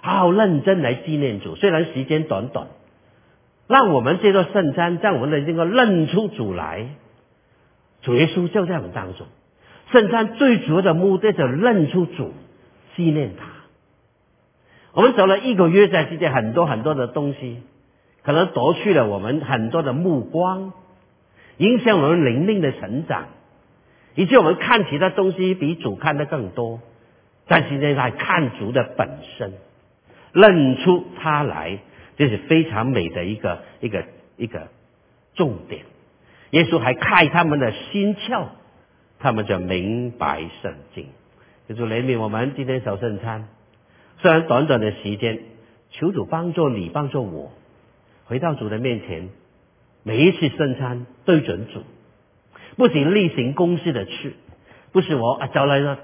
[0.00, 1.54] 好好认真来纪念主。
[1.54, 2.68] 虽然时间短短，
[3.68, 6.86] 让我们这座圣餐，让我们的这个认出主来，
[8.04, 9.26] 主耶稣就在我们当中。
[9.90, 12.32] 圣餐最主要的目的就认出主，
[12.96, 13.46] 纪念他。
[14.92, 17.62] 我们走了一个月，在世界很多很多的东西。
[18.22, 20.72] 可能夺去了我们很多的目光，
[21.58, 23.26] 影响我们灵命的成长，
[24.14, 26.80] 以及我们看其他东西比主看的更多。
[27.46, 29.52] 但现在看主的本身，
[30.32, 31.80] 认出他来，
[32.16, 34.06] 这是非常美的一个一个
[34.38, 34.68] 一个
[35.34, 35.82] 重点。
[36.54, 38.44] 耶稣还开他们的心窍，
[39.18, 41.08] 他们就明白圣经。
[41.68, 43.48] 就主怜悯我们今天小圣餐，
[44.18, 45.40] 虽然短短的时间，
[45.90, 47.50] 求主帮助你，帮助我。
[48.26, 49.30] 回到主的面前，
[50.04, 51.82] 每一次圣餐对准主，
[52.76, 54.34] 不仅例行公事的吃，
[54.92, 55.98] 不是我啊，找来了，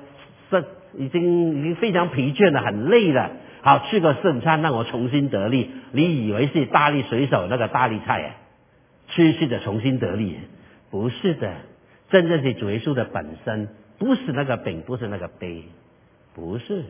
[0.51, 0.65] 圣
[0.99, 3.31] 已经已经非常疲倦了，很累了，
[3.63, 5.71] 好吃个圣餐让我重新得力。
[5.93, 8.35] 你以为是大力水手那个大力菜啊？
[9.11, 10.39] 吃是的重新得力，
[10.91, 11.57] 不是的，
[12.11, 15.65] 真正是主耶稣的本身，不是那个饼，不是那个杯，
[16.35, 16.85] 不是，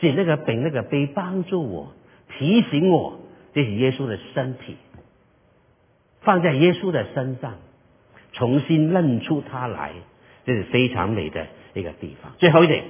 [0.00, 1.92] 是那个饼那个杯帮助我，
[2.38, 3.20] 提醒我。
[3.54, 4.76] 这是耶稣的身体，
[6.22, 7.56] 放在耶稣的身上，
[8.32, 9.92] 重新认出他来，
[10.46, 12.32] 这是非常美的一个地方。
[12.38, 12.82] 最后一点，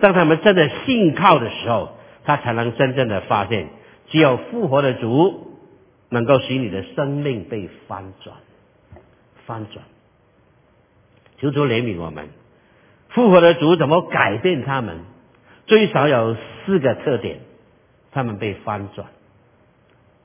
[0.00, 1.90] 当他们真的信靠的时候，
[2.24, 3.68] 他才能真正的发现，
[4.06, 5.47] 只有复活的主
[6.08, 8.36] 能够使你的生命被翻转，
[9.46, 9.84] 翻转。
[11.38, 12.28] 求主怜悯我们，
[13.10, 15.00] 复活的主怎么改变他们？
[15.66, 17.40] 最少有四个特点，
[18.10, 19.08] 他们被翻转。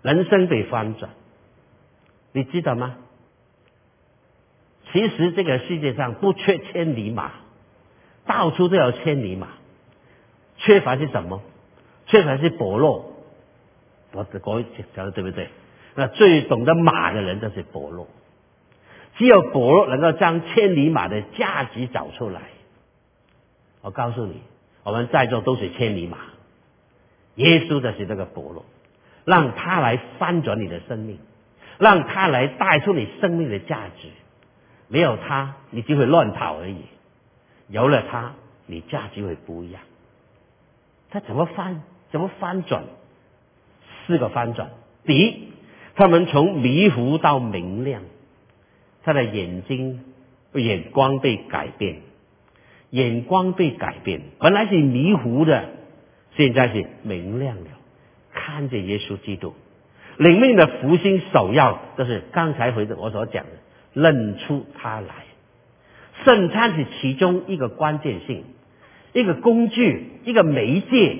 [0.02, 1.12] 人生被翻转，
[2.32, 2.98] 你知道吗？
[4.92, 7.32] 其实这个世界上不缺千里马，
[8.26, 9.48] 到处都有千里马，
[10.58, 11.42] 缺乏是什么？
[12.06, 13.14] 缺乏是薄弱。
[14.12, 14.66] 我的讲
[14.96, 15.50] 讲的对不对？
[15.96, 18.08] 那最懂得马的人就是伯乐，
[19.18, 22.42] 只有伯乐能够将千里马的价值找出来。
[23.82, 24.42] 我告诉你，
[24.84, 26.18] 我们在座都是千里马，
[27.36, 28.64] 耶稣的是这个伯乐。
[29.26, 31.18] 让他来翻转你的生命，
[31.80, 34.10] 让他来带出你生命的价值。
[34.90, 36.76] 没有他，你就会乱跑而已；
[37.70, 38.34] 有了他，
[38.66, 39.82] 你价值会不一样。
[41.10, 41.84] 他怎么翻？
[42.12, 42.84] 怎么翻转？
[44.06, 44.72] 四个翻转。
[45.06, 45.53] 第一，
[45.96, 48.02] 他们从迷糊到明亮，
[49.04, 50.02] 他的眼睛
[50.54, 51.98] 眼光被改变。
[52.90, 55.70] 眼光被改变，本来是迷糊的，
[56.36, 57.72] 现在是明亮了，
[58.32, 59.56] 看着耶稣基督。
[60.18, 65.08] 灵命的福星首要就是刚才回的我所讲的，认出他来。
[66.24, 68.44] 圣餐是其中一个关键性，
[69.12, 71.18] 一个工具，一个媒介，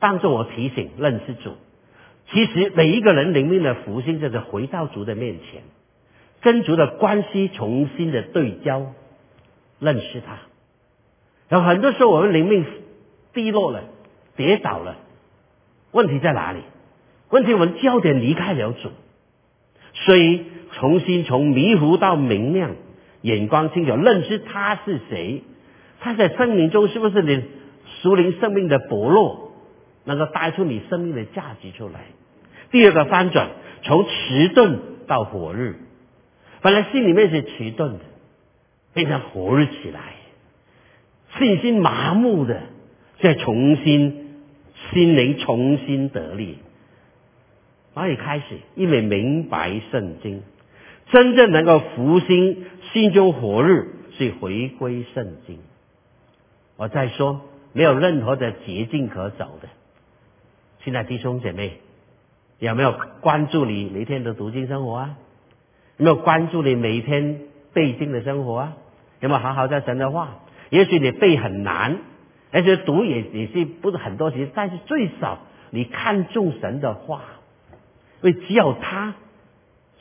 [0.00, 1.56] 帮助我提醒认识主。
[2.32, 5.62] 其实每一个人灵命的复兴，就是回到主的面前，
[6.40, 8.92] 跟主的关系重新的对焦，
[9.78, 10.38] 认识他。
[11.50, 12.64] 有很多时候我们灵命
[13.34, 13.84] 低落了，
[14.36, 14.96] 跌倒了，
[15.90, 16.60] 问题在哪里？
[17.28, 18.88] 问题我们焦点离开了主，
[19.92, 22.76] 所以重新从迷糊到明亮，
[23.20, 25.42] 眼光清楚，认识他是谁，
[26.00, 27.42] 他在生命中是不是你
[28.00, 29.52] 熟灵生命的薄弱，
[30.04, 32.06] 能够带出你生命的价值出来。
[32.72, 33.50] 第二个翻转，
[33.84, 35.74] 从迟钝到火热，
[36.62, 38.00] 本来心里面是迟钝的，
[38.94, 40.00] 变成火热起来。
[41.38, 42.62] 信心麻木的，
[43.20, 44.40] 再重新
[44.90, 46.58] 心灵重新得力，
[47.94, 48.58] 哪里开始？
[48.74, 50.42] 因为明白圣经，
[51.10, 53.84] 真正能够复兴心中火热，
[54.16, 55.58] 是回归圣经。
[56.76, 57.42] 我再说，
[57.74, 59.68] 没有任何的捷径可走的。
[60.84, 61.78] 现在弟兄姐妹，
[62.68, 65.16] 有没有关注你每天的读经生活啊？
[65.96, 67.40] 有没有关注你每天
[67.72, 68.76] 背经的生活啊？
[69.18, 70.38] 有没有好好在神的话？
[70.70, 71.98] 也许你背很难，
[72.52, 75.40] 而且读也也是不是很多题，但是最少
[75.70, 77.22] 你看重神的话，
[78.22, 79.14] 因为只有他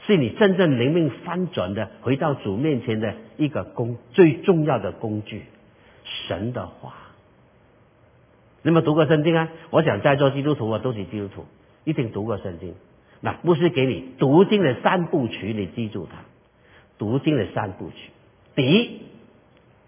[0.06, 5.46] 是你真正灵命翻转的回到主面前的一个工最重要的工具，
[6.28, 6.94] 神的话。
[8.62, 9.50] 有没有读过圣经啊？
[9.72, 11.46] 我想在座基督徒啊都是基督徒，
[11.84, 12.76] 一定读过圣经。
[13.20, 16.20] 那不是给你读经的三部曲，你记住它。
[16.98, 18.12] 读经的三部曲，
[18.56, 19.02] 第一。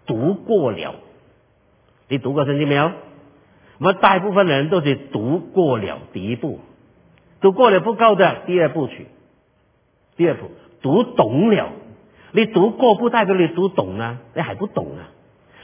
[0.06, 0.96] 读过了，
[2.08, 2.92] 你读过圣经没有？
[3.78, 6.60] 我们大部分的人都是读过了第一步，
[7.40, 9.06] 读过了不够的，第二步去。
[10.16, 10.50] 第二步
[10.82, 11.70] 读懂了，
[12.32, 15.08] 你读过不代表你读懂啊，你还不懂啊。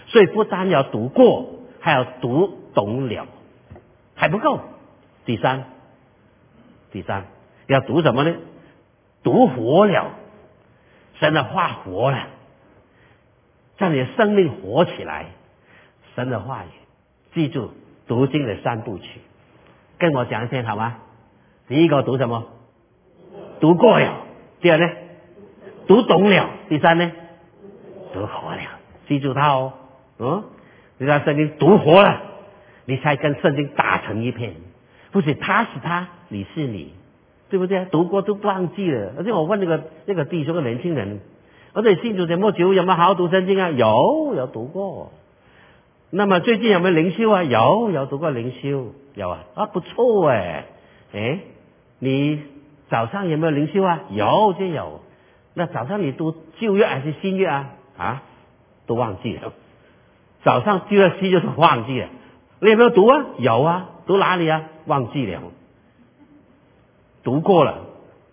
[0.07, 3.27] 所以不单要读过，还要读懂了，
[4.15, 4.61] 还不够。
[5.27, 5.67] 第三，
[6.91, 7.27] 第三
[7.67, 8.35] 要读什么呢？
[9.23, 10.13] 读活了，
[11.19, 12.29] 神的话活了。
[13.77, 15.27] 让你的生命活起来，
[16.15, 16.69] 神的话语，
[17.33, 17.73] 记住
[18.07, 19.21] 读经的三部曲，
[19.99, 20.99] 跟我讲一遍好吗？
[21.69, 22.47] 第一个读什么？
[23.61, 24.27] 读过了。
[24.61, 24.91] 第二呢？
[25.87, 26.51] 读懂了。
[26.69, 27.13] 第三呢？
[28.13, 28.61] 读活了。
[29.07, 29.73] 记住它哦，
[30.19, 30.45] 嗯，
[30.99, 32.21] 你让圣经读活了，
[32.85, 34.55] 你才跟圣经打成一片。
[35.13, 36.93] 不是他是他，你是你，
[37.49, 37.85] 对不对？
[37.87, 39.13] 读过都忘记了。
[39.19, 41.21] 而且我问那个那个弟兄的年轻人。
[41.73, 43.71] 而且信主这么久，有没有好好读圣经啊？
[43.71, 45.13] 有，有读过。
[46.11, 47.45] 那么最近有没有灵修啊？
[47.45, 50.65] 有，有读过灵修，有啊，啊不错哎，
[51.13, 51.39] 哎，
[52.01, 52.43] 你
[52.89, 54.01] 早上有没有灵修啊？
[54.11, 55.01] 有就有。
[55.55, 57.71] 那早上你读旧约还是新约啊？
[57.97, 58.23] 啊，
[58.87, 59.53] 都忘记了。
[60.43, 62.09] 早上旧约新约是忘记了。
[62.61, 63.27] 你有没有读啊？
[63.39, 64.69] 有啊，读哪里啊？
[64.87, 65.43] 忘记了。
[67.23, 67.87] 读过了，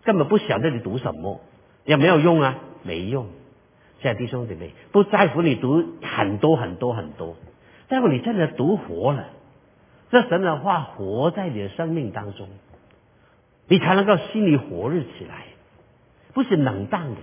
[0.04, 1.42] 根本不晓得你读什么，
[1.86, 2.60] 也没有用啊。
[2.84, 3.28] 没用，
[4.02, 7.36] 现在弟兄姊妹不在乎你读很多很多很多，
[7.90, 9.26] 在乎你真的读活了，
[10.10, 12.48] 这神的话活在你的生命当中，
[13.68, 15.48] 你才能够心里火热起来，
[16.34, 17.18] 不是冷淡的，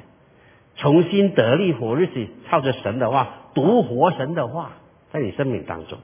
[0.77, 4.73] 重新得力火热起，靠着神的话读活神的话，
[5.13, 5.99] 在你生命当中。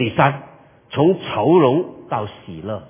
[0.00, 0.44] 第三，
[0.88, 2.88] 从愁容到喜乐。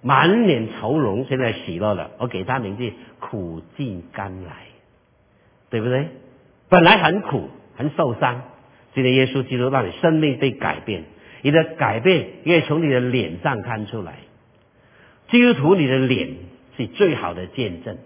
[0.00, 2.12] 满脸愁容，现在喜乐了。
[2.16, 4.68] 我给他名字苦尽甘来，
[5.68, 6.08] 对不对？
[6.70, 8.44] 本来很苦，很受伤，
[8.94, 11.04] 今天耶稣基督让你生命被改变，
[11.42, 14.14] 你的改变也从你的脸上看出来。
[15.28, 16.30] 基督徒，你的脸
[16.78, 17.98] 是最好的见证。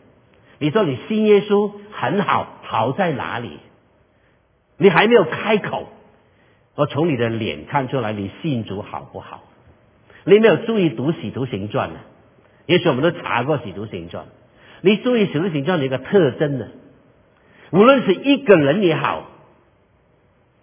[0.59, 3.61] 你说你信耶稣很好，好在哪里？
[4.79, 5.87] 你还没有开口，
[6.75, 9.43] 我从你的脸看出来你信主好不好？
[10.25, 12.01] 你没有注意读《使徒行传》呢？
[12.67, 14.25] 也许我们都查过《使徒行传》。
[14.81, 16.69] 你注意《使徒行传》的一个特征呢？
[17.71, 19.29] 无论是一个人也好，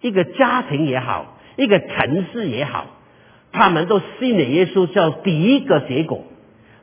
[0.00, 2.88] 一个家庭也好，一个城市也好，
[3.52, 6.24] 他们都信了耶稣，叫第一个结果，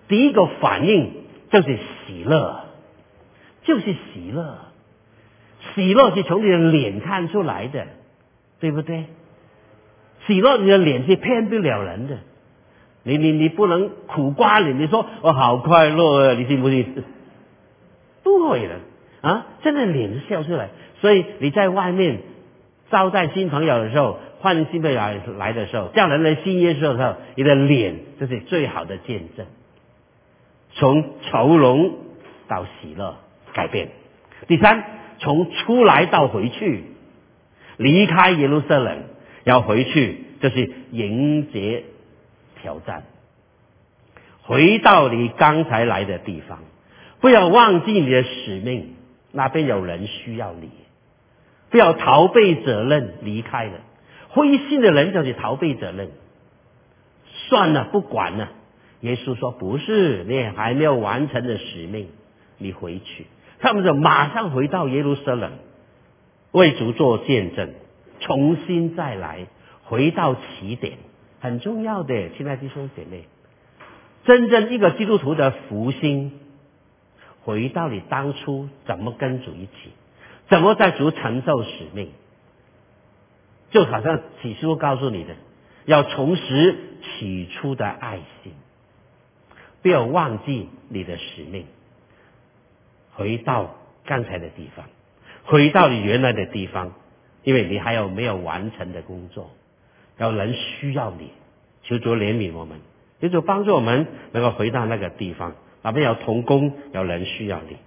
[0.08, 1.12] 第一个反应
[1.52, 1.78] 就是
[2.08, 2.66] 喜乐，
[3.64, 4.58] 就是喜乐。
[5.76, 7.88] 喜乐是从你的脸看出来的，
[8.60, 9.06] 对不对？
[10.30, 12.18] 喜乐，你的脸是骗不了人的。
[13.04, 17.04] 你你你不能苦瓜脸，你说我好快乐啊，你信不信？
[18.24, 18.76] 不会的
[19.22, 20.70] 啊，真的脸笑出来。
[21.02, 22.20] 所以你在外面
[22.92, 29.46] 招待新朋友的时候，欢迎新朋友来来的时候，叫人来信耶稣的时候，你的脸就是最好的见证。
[30.74, 31.96] 从愁容
[32.48, 33.18] 到喜乐
[33.54, 33.90] 改变。
[34.48, 34.84] 第三，
[35.18, 36.84] 从出来到回去，
[37.78, 39.04] 离开耶路撒冷
[39.50, 41.84] 要回去，就是迎接
[42.62, 43.04] 挑战，
[44.44, 46.60] 回到你刚才来的地方，
[47.20, 48.96] 不要忘记你的使命，
[49.32, 50.70] 那边有人需要你，
[51.72, 53.74] 不要逃避责任离开了。
[54.30, 56.12] 灰心的人就是逃避责任，
[57.48, 58.52] 算了，不管了。
[59.02, 62.10] 耶稣说：“不是，你还没有完成的使命，
[62.58, 63.26] 你回去。”
[63.60, 65.54] 他们就马上回到耶路撒冷，
[66.52, 67.74] 为主做见证，
[68.20, 69.48] 重新再来，
[69.84, 70.98] 回到起点。
[71.42, 73.24] 很重要的，亲爱的弟兄姐妹，
[74.26, 76.34] 真正一个基督徒的福星，
[77.44, 79.92] 回到你当初怎么跟主一起，
[80.50, 82.12] 怎么在主承受使命，
[83.72, 85.36] 就好像启示录告诉你的，
[85.86, 88.52] 要重拾起初的爱心。
[89.82, 91.66] 不要忘记你的使命，
[93.14, 94.86] 回到刚才的地方，
[95.46, 96.92] 回到你原来的地方，
[97.44, 99.50] 因为你还有没有完成的工作，
[100.18, 101.32] 有人需要你，
[101.84, 102.80] 求主怜悯我们，
[103.22, 107.78] 求主帮助我们能够回到那个地方，哪边有童工，有人需要你，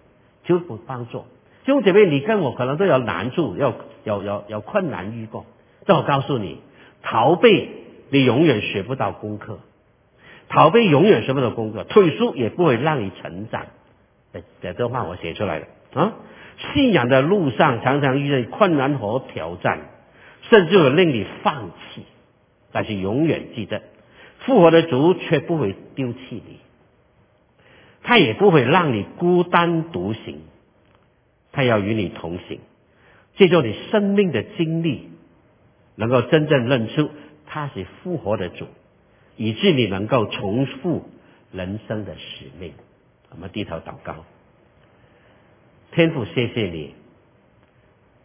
[0.45, 1.25] 求主帮助。
[1.65, 3.75] 弟兄姐妹，你跟我可能都有难处，有
[4.05, 5.47] 有有有困难遇过，
[5.87, 6.59] 但我告诉你，
[7.03, 7.69] 逃避
[8.11, 9.59] 你永远学不到功课。
[10.49, 13.67] 逃避永远学不到功课，退缩也不会让你成长。
[14.61, 16.13] 这这话我写出来的啊！
[16.75, 19.81] 信仰的路上常常遇见困难和挑战，
[20.43, 22.05] 甚至会令你放弃。
[22.73, 23.83] 但是永远记得，
[24.41, 26.59] 复活的主却不会丢弃你，
[28.03, 30.41] 他也不会让你孤单独行，
[31.53, 32.61] 他要与你同行。
[33.37, 35.09] 借助你生命的经历，
[35.97, 37.11] 能够真正认出
[37.47, 38.67] 他是复活的主。
[39.35, 41.09] 以致你能够重复
[41.53, 42.75] 人生的使命。
[43.31, 44.27] 我们低头祷告，
[45.93, 46.95] 天父，谢谢你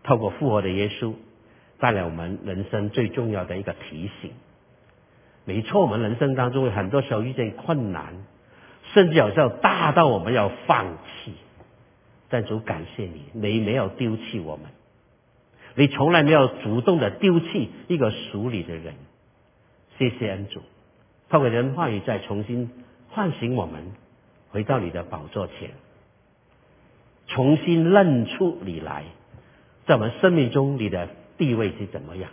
[0.03, 1.13] 透过复活的耶稣
[1.79, 4.31] 带来我们人生最重要的一个提醒。
[5.45, 8.13] 没错，我们人生当中很多时候遇见困难，
[8.93, 11.33] 甚至有时候大到我们要放弃。
[12.29, 14.65] 但主感谢你，你没有丢弃我们，
[15.75, 18.95] 你从来没有主动的丢弃一个属你的人。
[19.97, 20.61] 谢谢恩主。
[21.29, 22.69] 透过人话语再重新
[23.09, 23.83] 唤醒我们，
[24.51, 25.71] 回到你的宝座前，
[27.27, 29.03] 重新认出你来，
[29.85, 32.31] 在我们生命中你的地位是怎么样？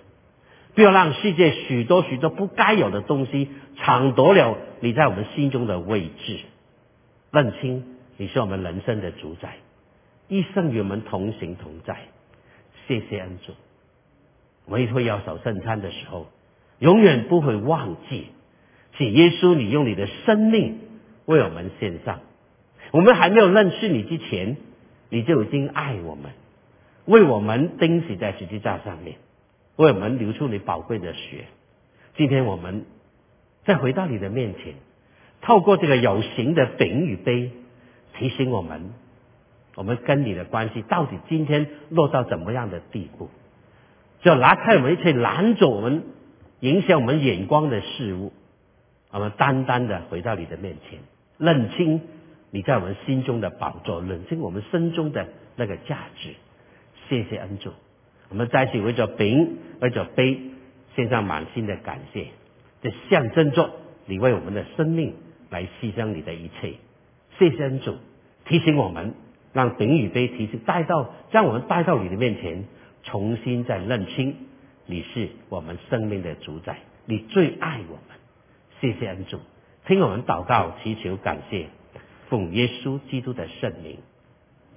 [0.74, 6.38] 不要让世界许多许多不该有的东西抢夺了你在我们心中的位置。
[7.30, 7.84] 认清
[8.16, 9.56] 你是我们人生的主宰，
[10.28, 11.98] 一生与我们同行同在。
[12.86, 13.52] 谢谢恩主，
[14.66, 16.26] 我们会要守圣餐的时候，
[16.78, 18.26] 永远不会忘记。
[18.96, 20.78] 请耶稣，你用你的生命
[21.26, 22.20] 为我们献上。
[22.92, 24.56] 我们还没有认识你之前，
[25.14, 26.32] 你就已经爱我们，
[27.04, 29.14] 为我们钉死在十字架上面，
[29.76, 31.44] 为我们流出你宝贵的血。
[32.16, 32.84] 今天我们
[33.64, 34.74] 再回到你的面前，
[35.40, 37.52] 透过这个有形的饼与杯，
[38.18, 38.90] 提醒我们，
[39.76, 43.30] 我们跟你的关系到底今天落到怎么样的地步？
[44.22, 46.02] 就拿开我们一切拦阻我们、
[46.58, 48.32] 影响我们眼光的事物。
[49.12, 50.98] 我们单单的回到你的面前，
[51.38, 52.00] 认清
[52.54, 55.26] 你在我们心中的宝座，认清我们心中的
[55.56, 56.36] 那个价值。
[57.08, 57.72] 谢谢恩主，
[58.28, 60.38] 我们在一起为着饼，为着杯，
[60.94, 62.28] 献上满心的感谢。
[62.80, 63.72] 这象征着
[64.06, 65.14] 你为我们的生命
[65.50, 66.74] 来牺牲你的一切。
[67.40, 67.96] 谢谢恩主，
[68.44, 69.14] 提醒我们，
[69.52, 72.66] 让饼与杯提醒带到，将我们带到你的面前，
[73.02, 74.36] 重新再认清
[74.86, 78.16] 你是我们生命的主宰，你最爱我们。
[78.80, 79.40] 谢谢恩主，
[79.88, 81.66] 听我们祷告，祈求感谢，
[82.34, 83.96] 奉耶稣基督的圣名，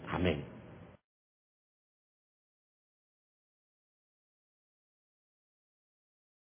[0.06, 0.38] 阿门。